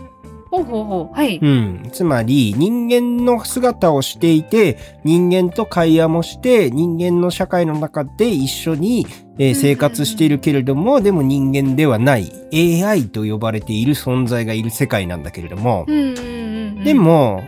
[0.50, 1.14] ほうほうほう。
[1.14, 1.38] はい。
[1.40, 1.90] うん。
[1.92, 9.06] つまり、人間の姿をしていて、人間と会話もして、人間の社会の中で一緒に、
[9.38, 16.84] えー生活しているけれども、でも人間ではない AI と呼ばれている存在がいる世界なんだけれども、うんうんうんうん。
[16.84, 17.44] で、も、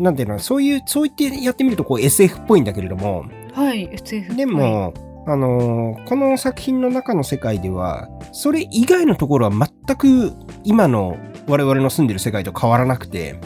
[0.00, 3.88] なんていうの、そういう、そう言ってやってみるとこう SF っぽいんだけれども、はい。
[3.92, 4.34] SF。
[4.34, 4.94] でも、
[5.26, 10.32] あのーこの作品の中の世界では、それ以外のところは全く
[10.64, 13.38] 今の我々の住んでる世界と変わらなくて、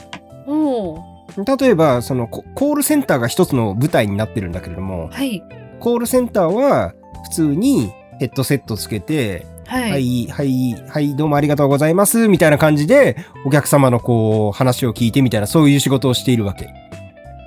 [1.59, 5.43] 例えば、そのココールセンターが一つの舞台になってるんだけれども、はい。
[5.81, 6.95] コールセンターは
[7.25, 9.81] 普通にヘッドセットつけて、は。
[9.81, 16.73] はいい、はい、はい、どうもありがとうございます、みたいな感じで、お客様のこう、話を聞いてみたいな、そういう仕事をしているわけ。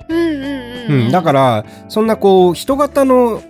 [0.10, 1.06] うんうんうん。
[1.06, 3.42] うん、だから、そんなこう、人型の、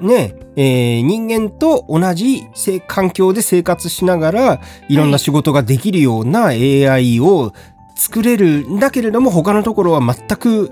[0.00, 7.52] ね、えー人間と同じせ環境で生活しながらいろんな仕事ができるような AI を
[7.96, 10.70] 作れるんだけれども他のところは全く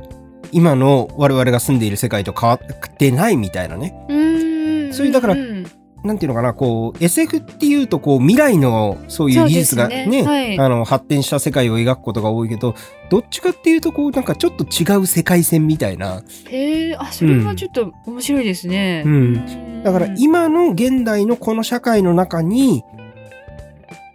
[0.52, 5.64] 今の我々が住んでいる世界と変わってないみたいなねうーんそういうだからん
[6.02, 10.22] なんていうのかなこう SF っていうとこう未来のそういう技術がねね。
[10.22, 10.58] はい。
[10.58, 12.74] あの発展した世界を描くことが多いけど
[13.10, 16.22] どっちかっていうとこうなんかちょっと違う世界線みたいな。
[16.48, 19.02] へえあそれはちょっと面白いですね。
[19.04, 19.82] うん。
[19.82, 22.82] だから今の現代のこの社会の中に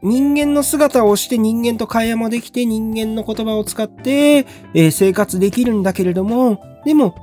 [0.02, 7.16] 人間の姿をして人間と会話もできて人間の言葉を使って、えー生活できるんだけれどもでも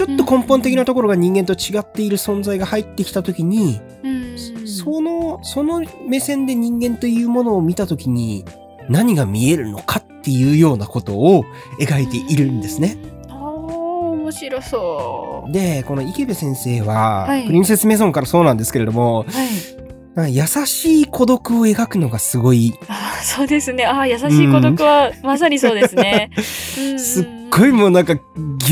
[0.00, 4.20] ちょっと根本的なところが人間と違っている存在が入ってきた時に、うん
[4.66, 8.46] そのその目線で人間というものを見た時に
[8.88, 11.44] 何が見えるのかっていうようなことを
[11.78, 12.96] 描いているんですね。
[13.28, 20.18] 面白そでこの池部先生は、はいプリンセスメゾンからそうなんですけれどもう。
[20.18, 20.34] はい。
[20.34, 23.84] 優しい孤独を描くのがすごい、あーそうですね。
[23.84, 26.30] あー優しい孤独はまさにそうですね。
[26.78, 28.20] うん すっごいもうなんかギ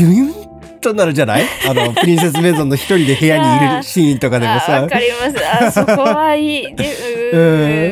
[0.03, 0.48] ュイン
[0.79, 1.43] となるじゃない？
[1.69, 4.81] あのプリンセスメゾンの一人で部屋にいるシーンとかでもさ。
[4.81, 5.45] わかります。
[5.45, 6.75] あーそこはいい。
[6.75, 7.37] でう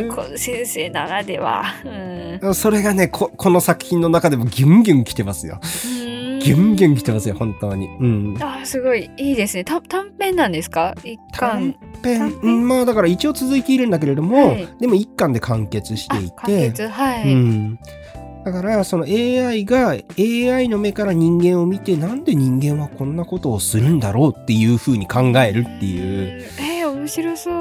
[0.10, 0.38] うん。
[0.38, 1.64] 先生ならでは。
[2.42, 2.54] うん。
[2.54, 5.60] それがねここの作品の中でもギュンギュン来てますよ。
[6.40, 7.88] ギュンギュン来てますよ本当に。
[8.00, 8.38] うん。
[8.40, 9.64] あーすごいいいですね。
[9.64, 10.94] た短編なんですか？
[11.04, 11.76] 一巻。
[12.02, 12.40] 短編？
[12.42, 14.68] うんまあだから一応続いているんだけれども、はい。
[14.80, 16.88] でも一巻で完結していあ完て、結。
[16.88, 17.34] はい。
[17.34, 17.80] うん、
[18.48, 26.46] だからその AI が AI の目から人間を見てなんで人間はこんなことをするんだろうっていうふうに考えるっていう。
[26.58, 27.52] えー、面白そ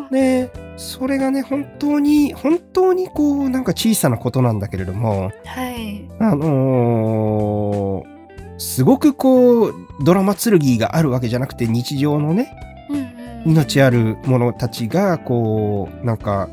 [0.00, 0.06] う。
[0.10, 6.04] ねそれがね本当に本当にこうなんか小さなことなんだけれどもはい。
[6.18, 8.14] あのー
[8.58, 12.54] すごくこうドラマ剣があるわけじゃなくて日常のね
[12.90, 13.14] うんうん
[13.46, 16.48] 命ある者たちがこうなんか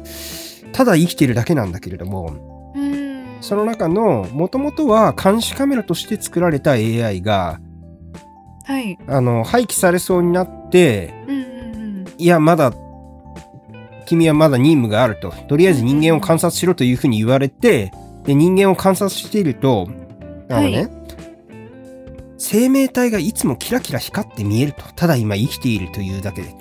[0.73, 2.50] ただ生きてるだけなんだけれどもうん
[3.41, 7.59] その中のもともとは監視カメラとして作られた AI が
[8.65, 8.97] はい。
[9.07, 12.05] あの廃棄されそうになってうんうんうん。
[12.17, 12.71] いやまだ
[14.05, 15.31] 君はまだ任務があると。
[15.47, 17.91] とりあえず人間を観察しろというふうに言われて
[18.23, 19.89] で人間を観察していると
[20.49, 20.89] あのね、はい。
[22.37, 24.83] 生命体がいつもキラキラ光って見えると。
[24.95, 26.55] ただ今生きているというだけで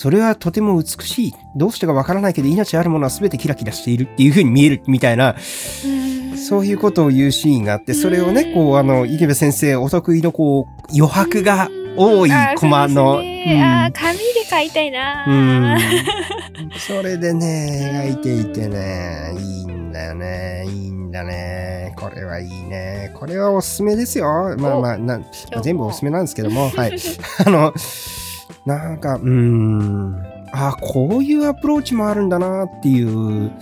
[0.00, 15.78] それはとても美しいどうしてかわからないけど命あるものは全てキラキラしているっていうふうに見えるみたいなそういうことを言うシーンがあって、それをね、こう、あの、池部先生、お得意の、こう、余白が多いコマの、ああー紙で書いたいなうん。
[16.80, 21.94] それでね、描いていてね、いいんだよね、いいんだね。
[21.96, 23.12] これはいいね。
[23.14, 24.56] これはおすすめですよ。
[24.58, 25.24] まあまあ、なま
[25.56, 26.98] あ全部おすすめなんですけども、 はい。
[27.46, 27.74] あの、
[28.66, 30.30] なんか、うーん。
[30.52, 33.52] あこういうアプローチもあるんだなっていう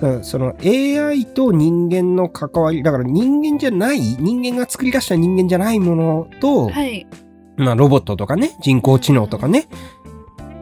[0.00, 7.06] うんその AI と人間の関わり、だから人間じゃない、人間が作り出した人間じゃないものと、はい。
[7.56, 9.66] まあロボットとかね、人工知能とかね、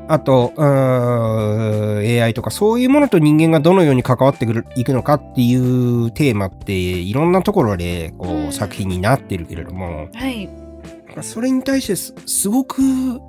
[0.09, 10.49] あと、うーん AI とかそういうものと人間がどのように関わってくるいくのかっていうテーマっていろんなところでこう、うん作品になってるけれども、はい。
[11.23, 12.83] それに対してすすごく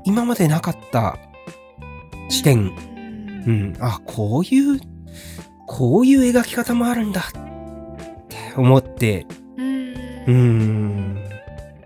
[0.06, 1.18] 今までなかった
[2.30, 2.72] 視点。
[3.46, 4.80] うん、あこういう
[5.68, 7.22] こういう描き方もあるんだ。
[7.22, 7.24] っ
[8.28, 9.26] て思って。
[9.58, 9.94] うん。
[9.94, 11.24] うーん。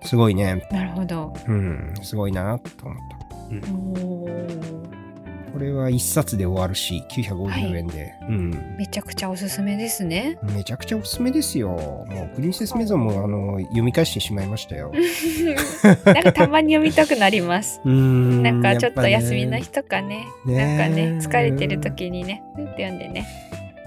[0.03, 0.67] すごいね。
[0.71, 1.33] なるほど。
[1.47, 1.93] うん。
[2.01, 3.73] すごいなと思った。
[3.73, 4.90] おー
[5.51, 8.75] これは一冊で終わるし950円で、うん。
[8.77, 10.37] めちゃくちゃおすすめですね。
[10.43, 11.69] めちゃくちゃおすすめですよ。
[11.69, 14.91] もうプリンセスメゾンもあの読み返してしまいましたよ。
[16.05, 17.81] なんかたまに読みたくなります。
[17.85, 18.43] うーん。
[18.43, 20.77] なんかちょっと休みの日とかね、ね。
[20.77, 23.27] なんかね、疲れてる時にね、ふって読んでね、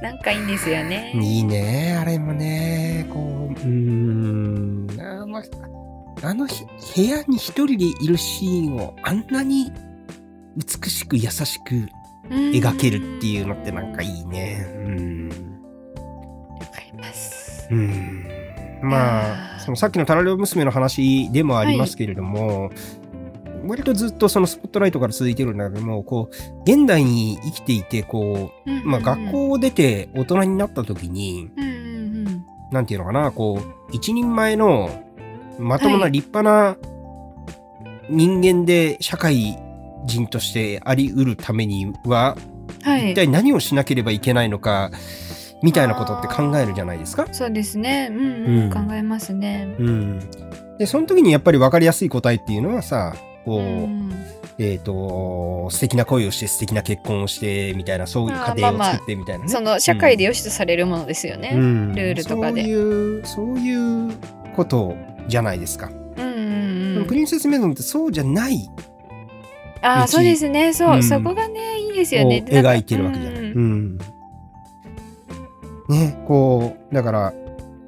[0.03, 1.13] なんかいいんですよね。
[1.15, 5.43] いいね、あれもね、こう、うーん、あの、
[6.23, 6.65] あのひ
[6.97, 9.73] 部屋に一人でいるシーンをあんなに
[10.57, 11.89] 美しく優しく
[12.31, 14.67] 描けるっていうのってなんかいいね。
[14.77, 15.29] うん。
[16.61, 17.69] わかります。
[17.71, 18.27] うん。
[18.83, 22.71] まあ、そのさっきのタラレオ娘の話でもありますけれども、
[23.67, 31.85] 割とずっとそのスポットライトから続いてるんだけども、こう、現代に生きていて、こう、まあ学校を出て大人になった時に、うんうんうん
[32.71, 34.91] なんていうのかな、こう、一人前の
[35.61, 36.77] まともな立派な
[38.11, 39.57] 人間で社会
[40.07, 42.37] 人としてあり得るためには、
[42.83, 43.13] はい。
[43.13, 44.91] 一体何をしなければいけないのか、
[45.63, 47.27] みたいなことって考えるじゃないですか？
[47.33, 48.09] そうですね。
[48.11, 49.75] うん、うんうん、考えますね。
[49.79, 50.21] うん。
[50.79, 54.13] で、その時にやっぱり分かりやすい答えっていうのはさ、こう、うん
[54.57, 59.51] えっ、と、素敵な恋をして素敵な結婚をして、みたいな、そういう家庭を作ってみたいなね。
[59.51, 61.51] その社会で良しとされるものですよね。
[61.55, 64.13] うんルールとかでそういう、そういう
[64.55, 64.95] こと
[65.27, 65.91] じゃないですか。
[66.19, 68.71] うんうんうんプリンセスメゾンってそうじゃない
[69.87, 70.73] あそうですね。
[70.73, 72.43] そう、うんそこがね、いいですをよね。
[72.49, 73.41] 描いてるわけじゃない。
[73.41, 73.99] うん
[75.89, 75.99] うん。
[75.99, 77.35] ね、こう、だから、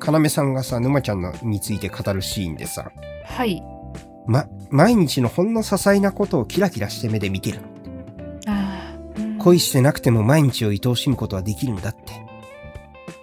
[0.05, 2.93] 要さんがさ、沼ちゃんのについて語るシーンでさ、
[3.25, 3.63] はい。
[4.27, 7.69] ま、毎日のほんの些細なことをキラキラして目で見てるの。
[8.49, 12.01] あーうん恋してなくても毎日を愛おしむことはできるんだって。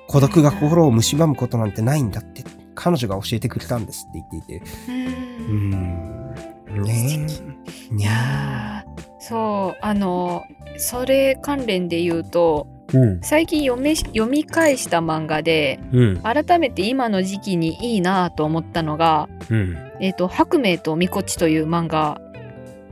[0.08, 2.44] 孤独が心を蝕むことなんてないんだって。
[2.76, 4.66] 彼女が教えてくれたんですって言っていて。
[4.88, 6.84] ううんん。
[6.84, 7.53] ねえ。
[7.92, 10.44] いねやーそう、あの、
[10.78, 12.98] それ関連で言うと、え。
[12.98, 13.22] うん。
[13.22, 16.22] 最近読め読み返した漫画で、うん。
[16.22, 19.78] 改めて今の時期にいいなと思ったのが、うん。
[20.02, 22.20] えっ、と、白明とみこちという漫画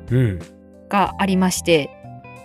[0.10, 0.40] うん。
[0.88, 1.90] がありまして、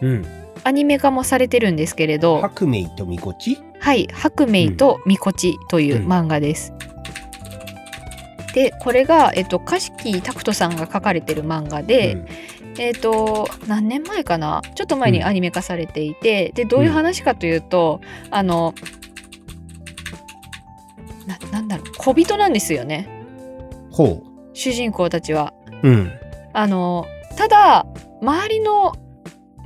[0.03, 0.27] うん。
[0.65, 3.59] アニメ化もされてるんですけれど、白明とみこち？
[3.79, 6.73] はい、白明とみこちといううん漫画です。
[8.57, 12.17] で、これが、えっと、かしきたくとさんが書かれてる漫画で、
[12.79, 14.63] えっと、何年前かな？
[14.75, 18.01] ちょっと前にアニメ化されていて、で、どういう話かというと、
[18.31, 18.73] あの、
[21.27, 23.07] な、なんだろう、小人なんですよね。
[23.91, 24.23] ほ
[24.55, 25.53] 主人公たちは。
[25.83, 25.89] う。
[25.91, 26.13] うん。
[26.55, 27.87] あの、ただ、
[28.23, 28.95] 周りの、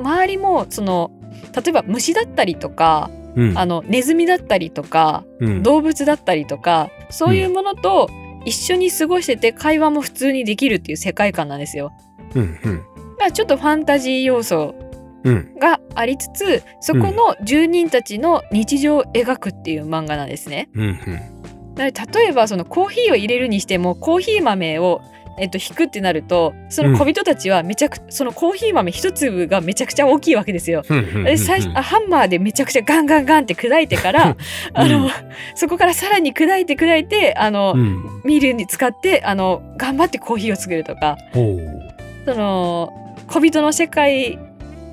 [0.01, 1.13] 周りも、その、
[1.55, 3.57] 例えば虫だったりとか、うん。
[3.57, 8.11] あの、ネズミだったりとか、うん、動物だったりとかそういうものと
[8.45, 11.93] 一緒に過ごしてて会話も普通にできるっていう世界観なんですよ。
[12.35, 12.43] うん。
[12.43, 12.83] うん。
[13.19, 14.75] まあちょっとファンタジー要素
[15.25, 15.55] うん。
[15.59, 20.71] がありつつそこの住人たちの日常を描くっていう漫画なんですね。
[20.75, 20.99] うん。
[21.77, 25.03] なので例えばそのコーヒーを入れるにしてもコーヒー豆を
[25.41, 30.83] えっと、引くってなるとその小人たちはめちゃくそのコーヒー豆一粒がめちゃくちゃ大きいわけですよ。
[30.89, 31.25] うん。
[31.25, 34.37] で最初あハンマーでめちゃくちゃガンガンガンって砕いてから
[34.75, 35.11] あの、うん
[35.55, 38.23] そこからさらに砕いて砕いてあの、うん。
[38.25, 41.17] ミルに使ってあの頑張ってコーヒーを作るとか。
[42.27, 42.93] その
[43.27, 44.39] 小人の世界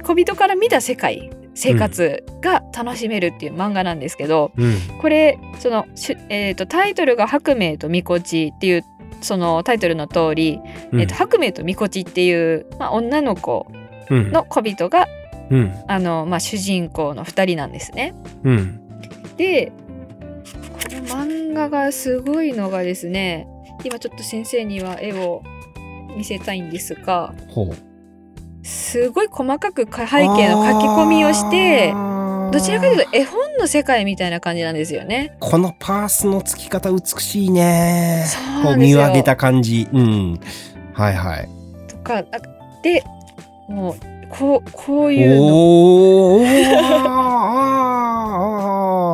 [0.04, 4.78] 小人から見た世界生活が楽しめるっていう漫画なんですけど、うん。
[5.02, 5.86] これその
[6.30, 8.86] えー、とタイトルが「白明とみこち」っていう
[9.22, 10.59] そのタイトルの通り、
[10.93, 13.68] えー、と白明とみこちっていう、まあ、女の子
[14.09, 14.32] うん。
[14.32, 15.07] の小人が
[15.49, 15.74] うん。
[15.88, 18.13] あの、まあ、主人公の2人なんですね。
[18.43, 18.82] うん。
[19.38, 23.47] でこの漫画がすごいのがですね
[23.84, 25.43] 今ちょっと先生には絵を
[26.15, 27.34] 見せたいんですが。
[28.63, 31.93] すごい細かくか背景の書き込みをして
[32.52, 35.36] どちらかというと絵本の世界みたいな感じなんですよね。
[35.39, 38.26] このパースの付き方美しいね。
[38.28, 39.88] そうこう見上げた感じ。
[39.91, 40.39] うん。
[40.93, 41.50] はいはい。
[41.88, 42.26] とかあ
[42.82, 43.04] で
[43.68, 43.95] もう
[44.30, 45.45] こうこういうの
[46.38, 46.45] おー
[46.80, 47.54] あ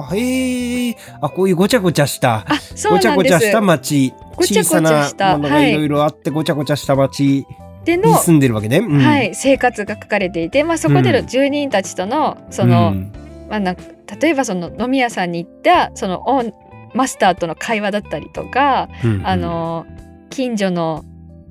[0.09, 2.59] ーあへえあこういうごちゃごちゃしたあ
[2.89, 7.45] ごちゃごちゃした町小さなものがいろいろあってごちゃごちゃした町
[7.85, 8.77] でのに、住んでるわけね。
[8.77, 13.11] うんはい、生活が書かれていて、まあ、そこでの住人たちとのその、うん
[13.53, 13.83] まあ、なんか
[14.19, 16.53] 例えばその飲み屋さんに行ったそのオン
[16.95, 19.85] マスターとの会話だったりとか、うんあの
[20.31, 21.05] 近所の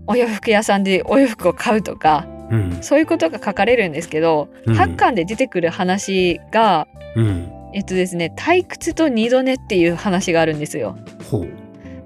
[0.09, 2.83] お洋服屋さんでお洋服を買うとかうん。
[2.83, 4.77] そういうことが書かれるんですけど、うん。
[4.77, 7.53] 8巻で出てくる話がうん。
[7.73, 10.99] えっとですね退屈と二度寝っていう話があるんですよ。
[11.31, 11.49] ほう。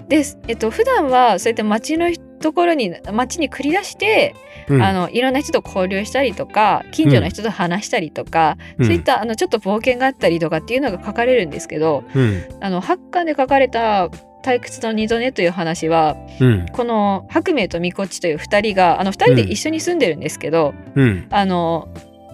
[0.09, 2.11] で、えっと普段はそうやって街の
[2.47, 4.36] ところに街に繰り出して、
[4.68, 4.82] うん。
[4.82, 12.44] あのいろんな人と交流したりとか近所の人と話したりとか、そういったあのちょっと冒険があったりとかっていうのが書かれるんですけどうん。
[12.61, 14.09] あの8巻で書かれた
[14.44, 16.66] 「退屈の二度寝」という話はうん。
[16.72, 21.26] この白明とみこっちという2人があの2人で一緒に住んでるんですけど、うん。
[21.30, 21.88] あの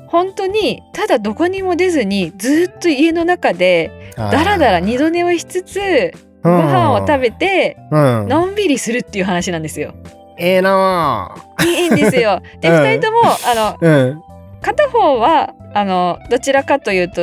[0.08, 6.12] 本当にただどこにも出ずにずっと家の中でだらだら二度寝をしつつ
[6.42, 8.28] ご飯を食べてうん。
[8.28, 9.94] のんびりするっていう話なんですよ。
[10.38, 11.64] ええなあ。
[11.64, 12.40] いいんですよ。
[12.60, 12.74] でうん。
[12.76, 14.22] 2人ともあのうん。
[14.60, 17.20] 片方はあのどちらかというと,、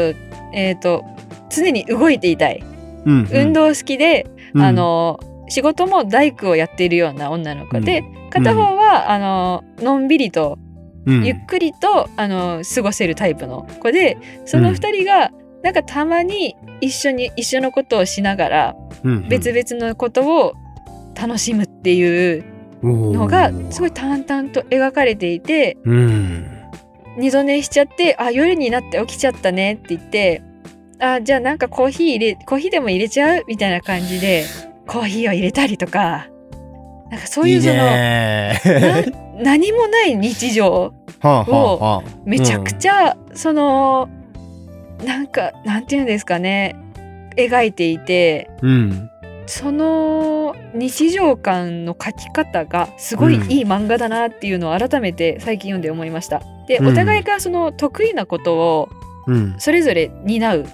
[0.54, 1.04] えー、と
[1.50, 2.64] 常に動いていたい。
[3.06, 3.30] うん。
[3.32, 4.62] 運動好きで、うん。
[4.62, 10.58] あの仕事も大工をやっているような女の子で、片方は、あののんびりと
[11.06, 11.26] うん。
[11.26, 15.32] ゆっくりと、あの過ごせるタイプの子でその2人が、
[15.64, 18.89] なんかたまに一緒に一緒のことをしながらうん
[19.30, 20.54] 別々のことを
[21.20, 22.43] 楽しむっていう
[22.84, 26.45] のがすごい淡々と描かれていてうん。
[27.18, 30.41] 二度寝しちゃって「あ夜になって起きちゃったね」って言って
[31.00, 34.45] 「あじゃあなんかコーヒー入れコーヒーでも入れちゃう?」みたいな感じで
[34.88, 36.28] コーヒーを入れたりとか
[37.10, 37.76] なんかそういうその
[39.43, 42.04] 何もない日常はあはあはあ。
[42.26, 44.08] めちゃくちゃ、その
[45.04, 46.76] なんかなんていうんですかね
[47.48, 49.10] 描いていてうん。
[49.46, 56.42] その日常感の描き方がすごいうんいい漫画だなっていうのを改めて最近読んで思いました。
[56.68, 58.90] でうんお互いがその得意なことを
[59.26, 59.56] うん。
[59.58, 60.66] それぞれ担う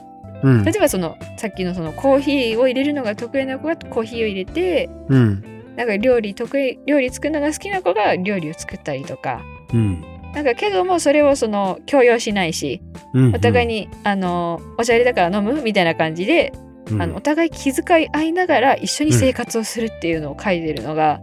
[0.44, 0.74] うん例。
[0.76, 5.44] えばそのさっきのそのコーヒーを入れるのが得意な子がコーヒーを入れてうん。
[5.78, 9.42] なんか料理得意料理作るのが好きな子が料理を作ったりとか
[9.74, 10.04] うん。
[10.36, 12.82] なんかけどもそれをその強要しないし
[13.14, 13.36] うん。
[13.36, 16.54] お互いに、あのおしゃれだから飲むみたいな感じで、
[16.92, 21.22] うん、あのお互い気遣い合いながら一緒に生活をするっていうのを書いてるのが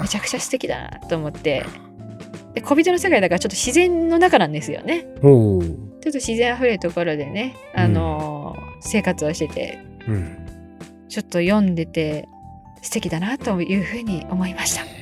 [0.00, 1.64] めちゃくちゃ素敵だなと思って
[2.54, 5.06] で小人の世界だからちょっと自然の中なんですよね。
[6.00, 10.38] ちょっと自然あふれるところでね、あの生活をしててうん。
[11.08, 12.26] ちょっと読んでて
[12.82, 14.93] 素敵だなというふうに思いました。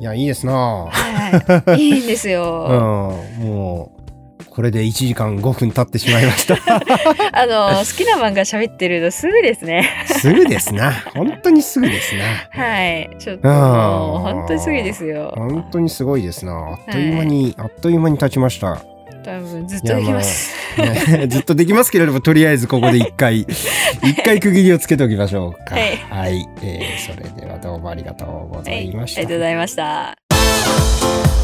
[0.00, 2.34] いや、いいですなはい、いいんです うん。
[2.34, 3.18] よ。
[3.38, 3.92] も
[4.40, 6.54] う、これで1時間5分経ってしまいました。
[7.38, 9.86] あの好きな漫画喋ってるとすぐですね。
[10.06, 10.92] すぐですな。
[11.14, 12.24] 本当にすぐですな。
[12.64, 15.34] はい、ちょっと本当にすぐですよ。
[15.36, 16.52] 本当にすごいですな。
[16.52, 18.82] あっという間に、あっという間に経ちました。
[19.24, 20.54] 多分ずっとできます。
[20.78, 23.40] ね ずっとできますけれども、とりあえずここで一回、
[24.02, 25.74] 一回区切りをつけておきましょうか。
[25.74, 26.48] はいはい。
[26.62, 29.22] えーそれではどうもありがとうござはい、ありいました。
[29.22, 31.39] がとうございました。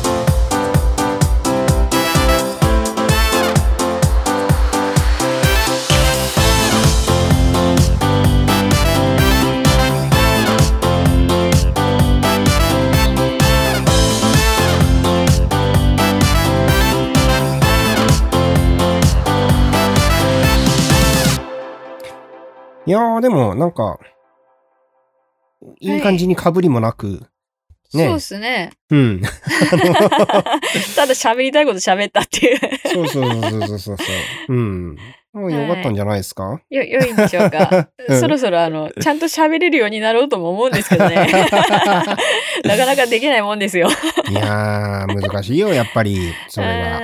[22.87, 23.99] いやー、でもなんか、
[25.81, 27.27] いい感じに被りもなく、
[27.95, 28.73] ねそうですね。
[28.91, 29.23] うん。
[30.97, 32.59] ただ喋りたいこと喋ったっていう。
[32.93, 33.97] そうそうそうそうそうそう。
[34.49, 34.97] うん。
[35.37, 37.89] もうよかったんじゃないですか、よ、良いんでしょうか？
[38.09, 41.17] うんそろそろあの、ちゃんと喋れるようになろうとも思うんですけどね。
[42.65, 43.89] なかなかできないもんですよ。
[44.31, 46.99] いやー、難しいよ、やっぱり、それは。
[46.99, 47.03] う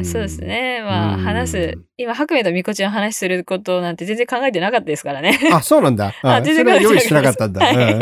[0.00, 0.40] んそうです。
[0.40, 0.80] ね。
[0.82, 1.78] まあ、うん話す。
[1.98, 5.38] 今、白明とみこちの話することなんて全然考えてなかったですからね。
[5.52, 6.14] あ、そうなんだ。
[6.22, 7.66] ああ全然それは用意しなかったんだ。
[7.66, 8.00] はいうん、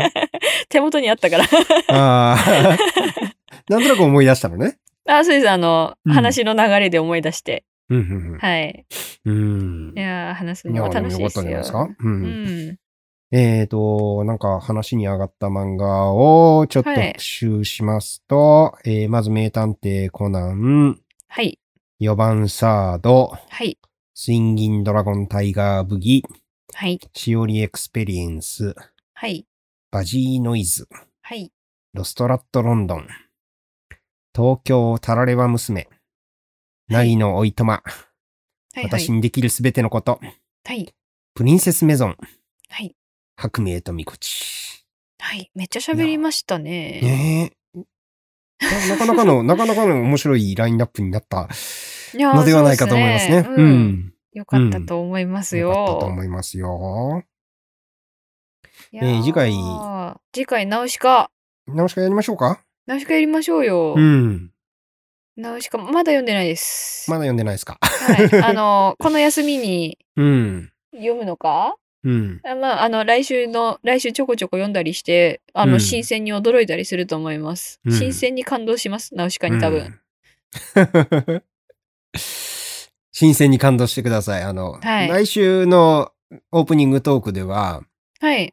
[0.68, 1.44] 手元にあったから。
[1.88, 2.78] あー
[3.68, 4.76] なんとなく思い出したのね。
[5.08, 5.50] あ、そうです。
[5.50, 7.64] あの、うん話の流れで思い出して。
[7.90, 8.86] うんうんはい。
[9.24, 9.34] うん。
[9.34, 11.78] うんいやー、話すのは楽しいですよかったんじゃないですか？
[11.78, 11.84] よ。。
[11.98, 12.08] う。
[12.08, 12.78] うんん。
[13.30, 21.58] えーと、なんか話に上がった漫画をちょっとはい復習しますと、えーまず名探偵コナン、はい。
[22.00, 23.78] 4番サード、はい。
[24.14, 26.24] スインギンドラゴンタイガーブギ、
[26.72, 26.98] はい。
[27.14, 28.74] しおりエクスペリエンス、
[29.14, 29.46] はい。
[29.90, 30.88] バジーノイズ、
[31.22, 31.52] はい。
[31.94, 33.06] ロストラッドロンドン、
[34.34, 35.88] 東京タラレバ娘、
[36.88, 37.82] ナリのおいとま、
[38.74, 38.84] はい。
[38.84, 40.20] 私にできるすべてのこと、
[40.64, 40.94] はい。
[41.34, 42.16] プリンセスメゾン、
[42.70, 42.94] はい。
[43.36, 44.84] ハクメイとミコチ。
[45.18, 45.50] はい。
[45.54, 47.00] めっちゃ喋りましたね。
[47.02, 47.78] ねえ。
[48.88, 51.48] な なかなかの、なかなかの面白いラインナップになった
[52.14, 53.42] のではないかと思いますね。
[53.44, 54.14] そううですん。
[54.32, 55.68] よかったと思いますよ。
[55.68, 57.22] よかったと思いますよ。
[58.92, 59.52] えー次回
[60.32, 61.30] 次回、ナウシカ。
[61.66, 62.62] 直しかやりましょうか？
[62.86, 63.94] ナウシカやりましょうよ。
[63.96, 64.50] うん。
[65.38, 67.08] ナウシカ、まだ読んでないです。
[67.08, 67.78] まだ読んでないですか？
[67.80, 68.42] はい。
[68.42, 70.72] あの、 この休みにうん。
[70.92, 71.76] 読むのか？
[72.02, 72.40] うん。
[72.44, 77.80] あまあ、あの、来週の、来週ちょこちょこ読んだりして、あの、うん新鮮に驚いたりすると思います。
[77.84, 79.14] うん新鮮に感動します。
[79.14, 80.00] ナウシカに多分。
[80.74, 80.80] う
[81.36, 81.42] ん。
[83.12, 84.42] 新鮮に感動してください。
[84.42, 86.10] あの、はい来週の
[86.50, 87.82] オープニングトークでは、
[88.20, 88.52] はい。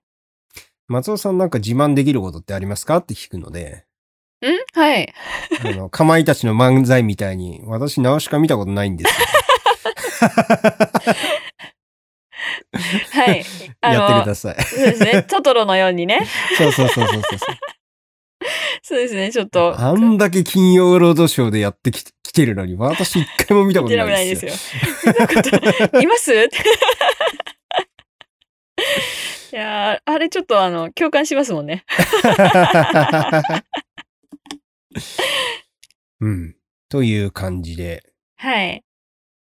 [0.88, 2.98] 松尾さんなんか自慢できることってありますか？
[2.98, 3.84] って聞くので、ん
[4.74, 5.14] はい。
[5.64, 9.26] あの、かまいたちの漫才みたいに、私、直しか見たことないんですよ。
[13.12, 13.46] はい。
[13.82, 14.62] あやってくの、ださい。
[14.64, 15.24] そうですね。
[15.24, 16.28] トトロのようにね。
[16.58, 17.40] そうそうそうそうそう。
[18.84, 19.32] そうですね。
[19.32, 19.80] ちょっと。
[19.80, 25.14] あんだけ金曜ロードショーでやってききてるのに、私一回も見たことなないですすよ。。
[25.14, 26.32] よ見たこといます？
[26.34, 26.38] い
[29.58, 31.86] やーあれちょっとあの、共感しますもんね。
[36.22, 36.56] うん。
[36.90, 38.04] という感じで
[38.38, 38.84] はい。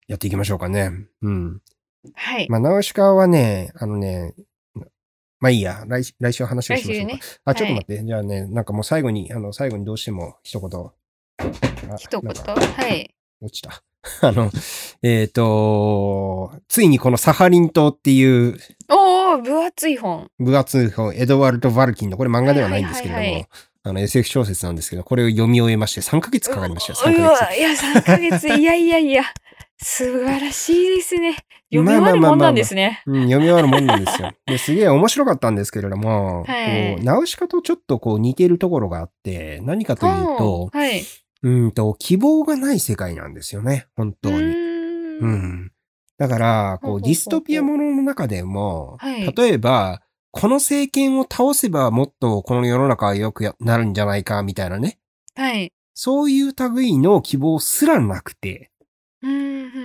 [0.06, 0.90] やっていきましょうかね。
[1.22, 1.60] うん。
[2.14, 2.48] はい。
[2.48, 4.34] まあ、ナウシカはね、あのね、
[5.40, 7.14] まあいいや、来来週話をしましょうか。
[7.14, 7.20] ね。
[7.44, 8.04] あ、ちょっと待って。
[8.04, 10.80] じゃあね、なんかもう最後に、あの、最後にどうしても一言。
[11.90, 12.32] あ一言？
[12.32, 13.14] はい。
[13.40, 13.82] 落ちた。
[14.26, 14.50] あの、
[15.02, 18.58] えっ、と、ついにこのサハリン島っていう
[18.90, 20.30] おー、分厚い本。
[20.38, 23.48] 分厚い本、エドワルド・バルキンの、これ漫画ではないんですけれども、はいはいはい
[23.86, 27.42] あの SF 小説なんですけど、これを読み終えまして3ヶ月かかりましたよ、3うヶ月。
[27.42, 28.48] わ、いや、3ヶ月。
[28.48, 29.22] いやいやいや。
[29.76, 31.36] 素晴らしいですね。
[31.70, 33.02] 読み終わるもんなんですね。
[33.04, 34.32] うん、読み終わるもんなんですよ。
[34.46, 41.02] で、すげえ面白かったんですけれども、はいこうナウシカとちょっとこう似てるところがあって、何かというと、うんはい。
[41.42, 44.38] うんと、希望がない世界なんですよね、本当うに。
[44.38, 45.72] ーんうん。
[46.16, 50.00] だから、こうディストピアものの中でも、はい例えば、
[50.36, 54.98] この政権を倒せばもっとこの世の中は良くやなるんじゃないか、みたいなね。
[55.36, 55.72] はい。
[55.94, 58.72] そういう類の希望すらなくて、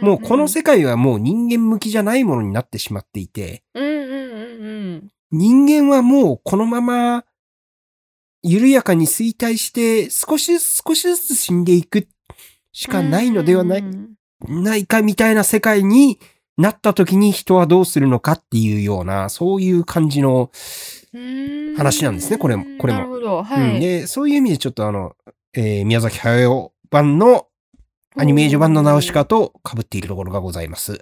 [0.02, 3.64] もうこの世界はもう人間向きじゃないものになってしまっていて。
[5.32, 7.24] 人間はもうこのまま
[8.42, 12.08] 緩やかに衰退して少しずつ少しずつ死んでいく
[12.72, 14.16] しかないのではない、うん
[14.48, 16.20] ないかみたいな世界に
[16.60, 20.52] なった時に人はどうするのかっていうような、そういう感じの、
[21.14, 23.44] うん話なんですねこれもこれもなるほど。
[23.44, 23.80] はうんい。
[23.80, 25.16] で、そういう意味でちょっとあの、
[25.54, 27.48] えー宮崎駿版の
[28.18, 31.00] アニメージュ版のナウシカと被っているところがございます。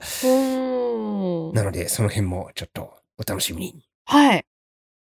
[1.54, 3.84] なので、その辺もちょっとお楽しみに。
[4.06, 4.46] はい。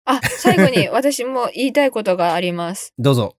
[0.04, 2.92] あ、最後に 私も言いたいことがあります。
[2.98, 3.36] どうぞ。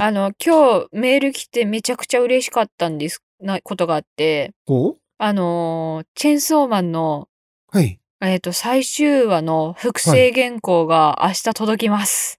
[0.00, 7.28] あの、今日メール来てめちゃくちゃ嬉しかったんです、なことがあって、ほうあのーチェンソーマンの、
[7.70, 7.98] はい。
[8.20, 12.38] えっ、と、最終話の複製原稿が明日届きます。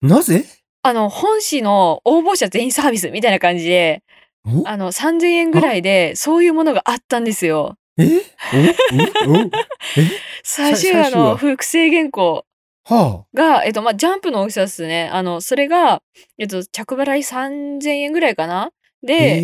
[0.00, 0.44] なぜ？
[0.82, 4.02] あの、本誌の応募者全員サービスみたいな感じで、
[4.46, 4.66] お？
[4.66, 7.76] あの、3000円ぐらいで、そういうものがあったんですよ。
[7.98, 8.22] え？
[10.42, 11.10] 最終話。
[11.10, 12.46] の複製原稿
[12.84, 15.10] はが、えっと、まあ、ジャンプの大きさですね。
[15.12, 16.02] あの、それが、
[16.38, 18.62] えっと、着払い3000円ぐらいかな？
[18.62, 18.70] あ。
[19.02, 19.40] で、え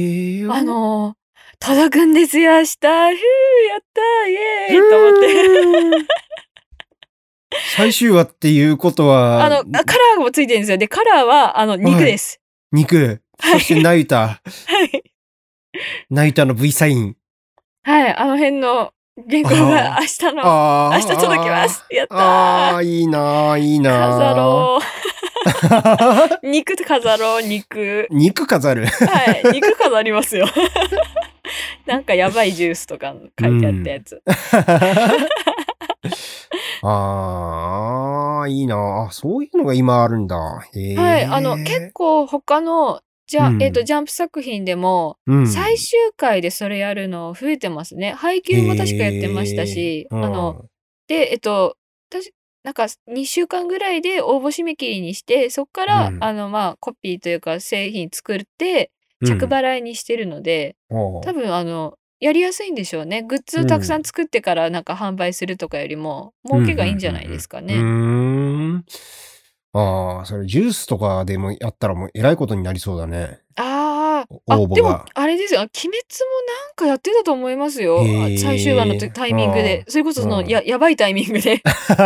[0.47, 0.53] ー。
[0.53, 1.22] あ、のー
[1.65, 2.77] 届くんですよ、明日。
[2.77, 2.97] ふー、や
[3.79, 6.07] ったー、イエーイと思って。
[7.77, 10.79] 最終話っていうことは、あの、あカラーもついてるんですよ。
[10.79, 12.41] で、カラーは、あの、肉です。
[12.73, 14.41] 肉、そしてナユタ、は
[14.85, 15.03] い。
[16.11, 17.17] ナユタの V サイン。
[17.85, 18.17] はい。
[18.17, 18.93] あの辺の
[19.29, 20.91] 原稿が明日の。
[20.93, 21.85] 明日届きます。
[21.91, 22.19] やったー。
[22.19, 25.32] ああ、いいなーいいなー飾ろう。
[26.43, 28.07] 肉飾ろう、肉。
[28.11, 28.87] 肉飾る。
[28.87, 29.43] はい。
[29.53, 30.47] 肉飾りますよ。
[31.87, 34.23] なんかやばいジュースとか書いてあったやつ。
[36.83, 40.37] ああ、いいなあそういうのが今あるんだ。
[40.37, 40.97] はい。
[40.97, 48.13] あの、結構他の、じゃ、うんえっ、と、ジャンプ作品でも、うん最終回でそれやるの増えてますね。
[48.13, 50.65] 配給も確かやってましたし、あの、、
[51.07, 51.77] で、えっと、
[52.65, 63.23] なんか2週間ぐらいで応募締め切りにして、そこから、うんあの、まあ、コピーというか製品作って、うん着払いにしてるので、おう多分あの、やりやすいんでしょうね。
[63.23, 67.75] グッズたくさん作ってからなんか販売するとかよりも、儲けがいいんじゃないですかね。
[67.75, 68.85] うーん。
[69.75, 73.41] ああ、それジュースとかでもやったらもうえらいことになりそうだね。
[73.57, 73.72] ああ、
[74.49, 75.61] あ、でもが、あれですよ。
[75.61, 75.97] 鬼滅も
[76.67, 78.05] なんかやってたと思いますよ。
[78.39, 79.85] 最終話のとタイミングで。
[79.89, 81.63] それこそその、うんや、やばいタイミングで。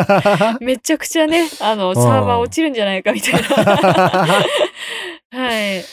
[0.61, 3.41] めちゃくちゃね、あの、サーバー落ちるんじゃないかみたいな。
[5.33, 5.85] はい。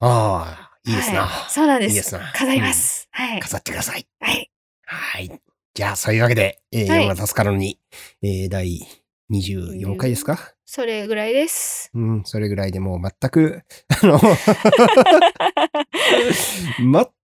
[0.00, 1.22] ああ、いいですな。
[1.22, 1.90] はいそうなんです。
[1.90, 3.08] いいですな飾ります。
[3.10, 3.40] はい。
[3.40, 4.06] 飾ってください。
[4.20, 4.50] はい。
[4.84, 5.40] はい。
[5.74, 7.78] じゃあ、そういうわけで、えー、はい世の中助かるのに、
[8.22, 8.86] えー、第
[9.32, 10.52] 24回ですか？
[10.70, 11.90] それぐらいです。
[11.94, 13.62] うん、それぐらいでもう全く、
[14.02, 14.20] あの、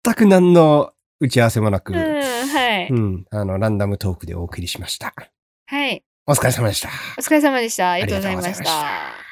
[0.02, 0.90] 全く何の
[1.20, 2.88] 打ち合わせもなく、うん、はい。
[2.90, 5.14] うん、あの、ランダムトークでお送りしました。
[5.66, 6.02] はい。
[6.26, 6.88] お疲れ様でした。
[7.16, 7.92] お疲れ様でした。
[7.92, 9.27] ありがとうございました。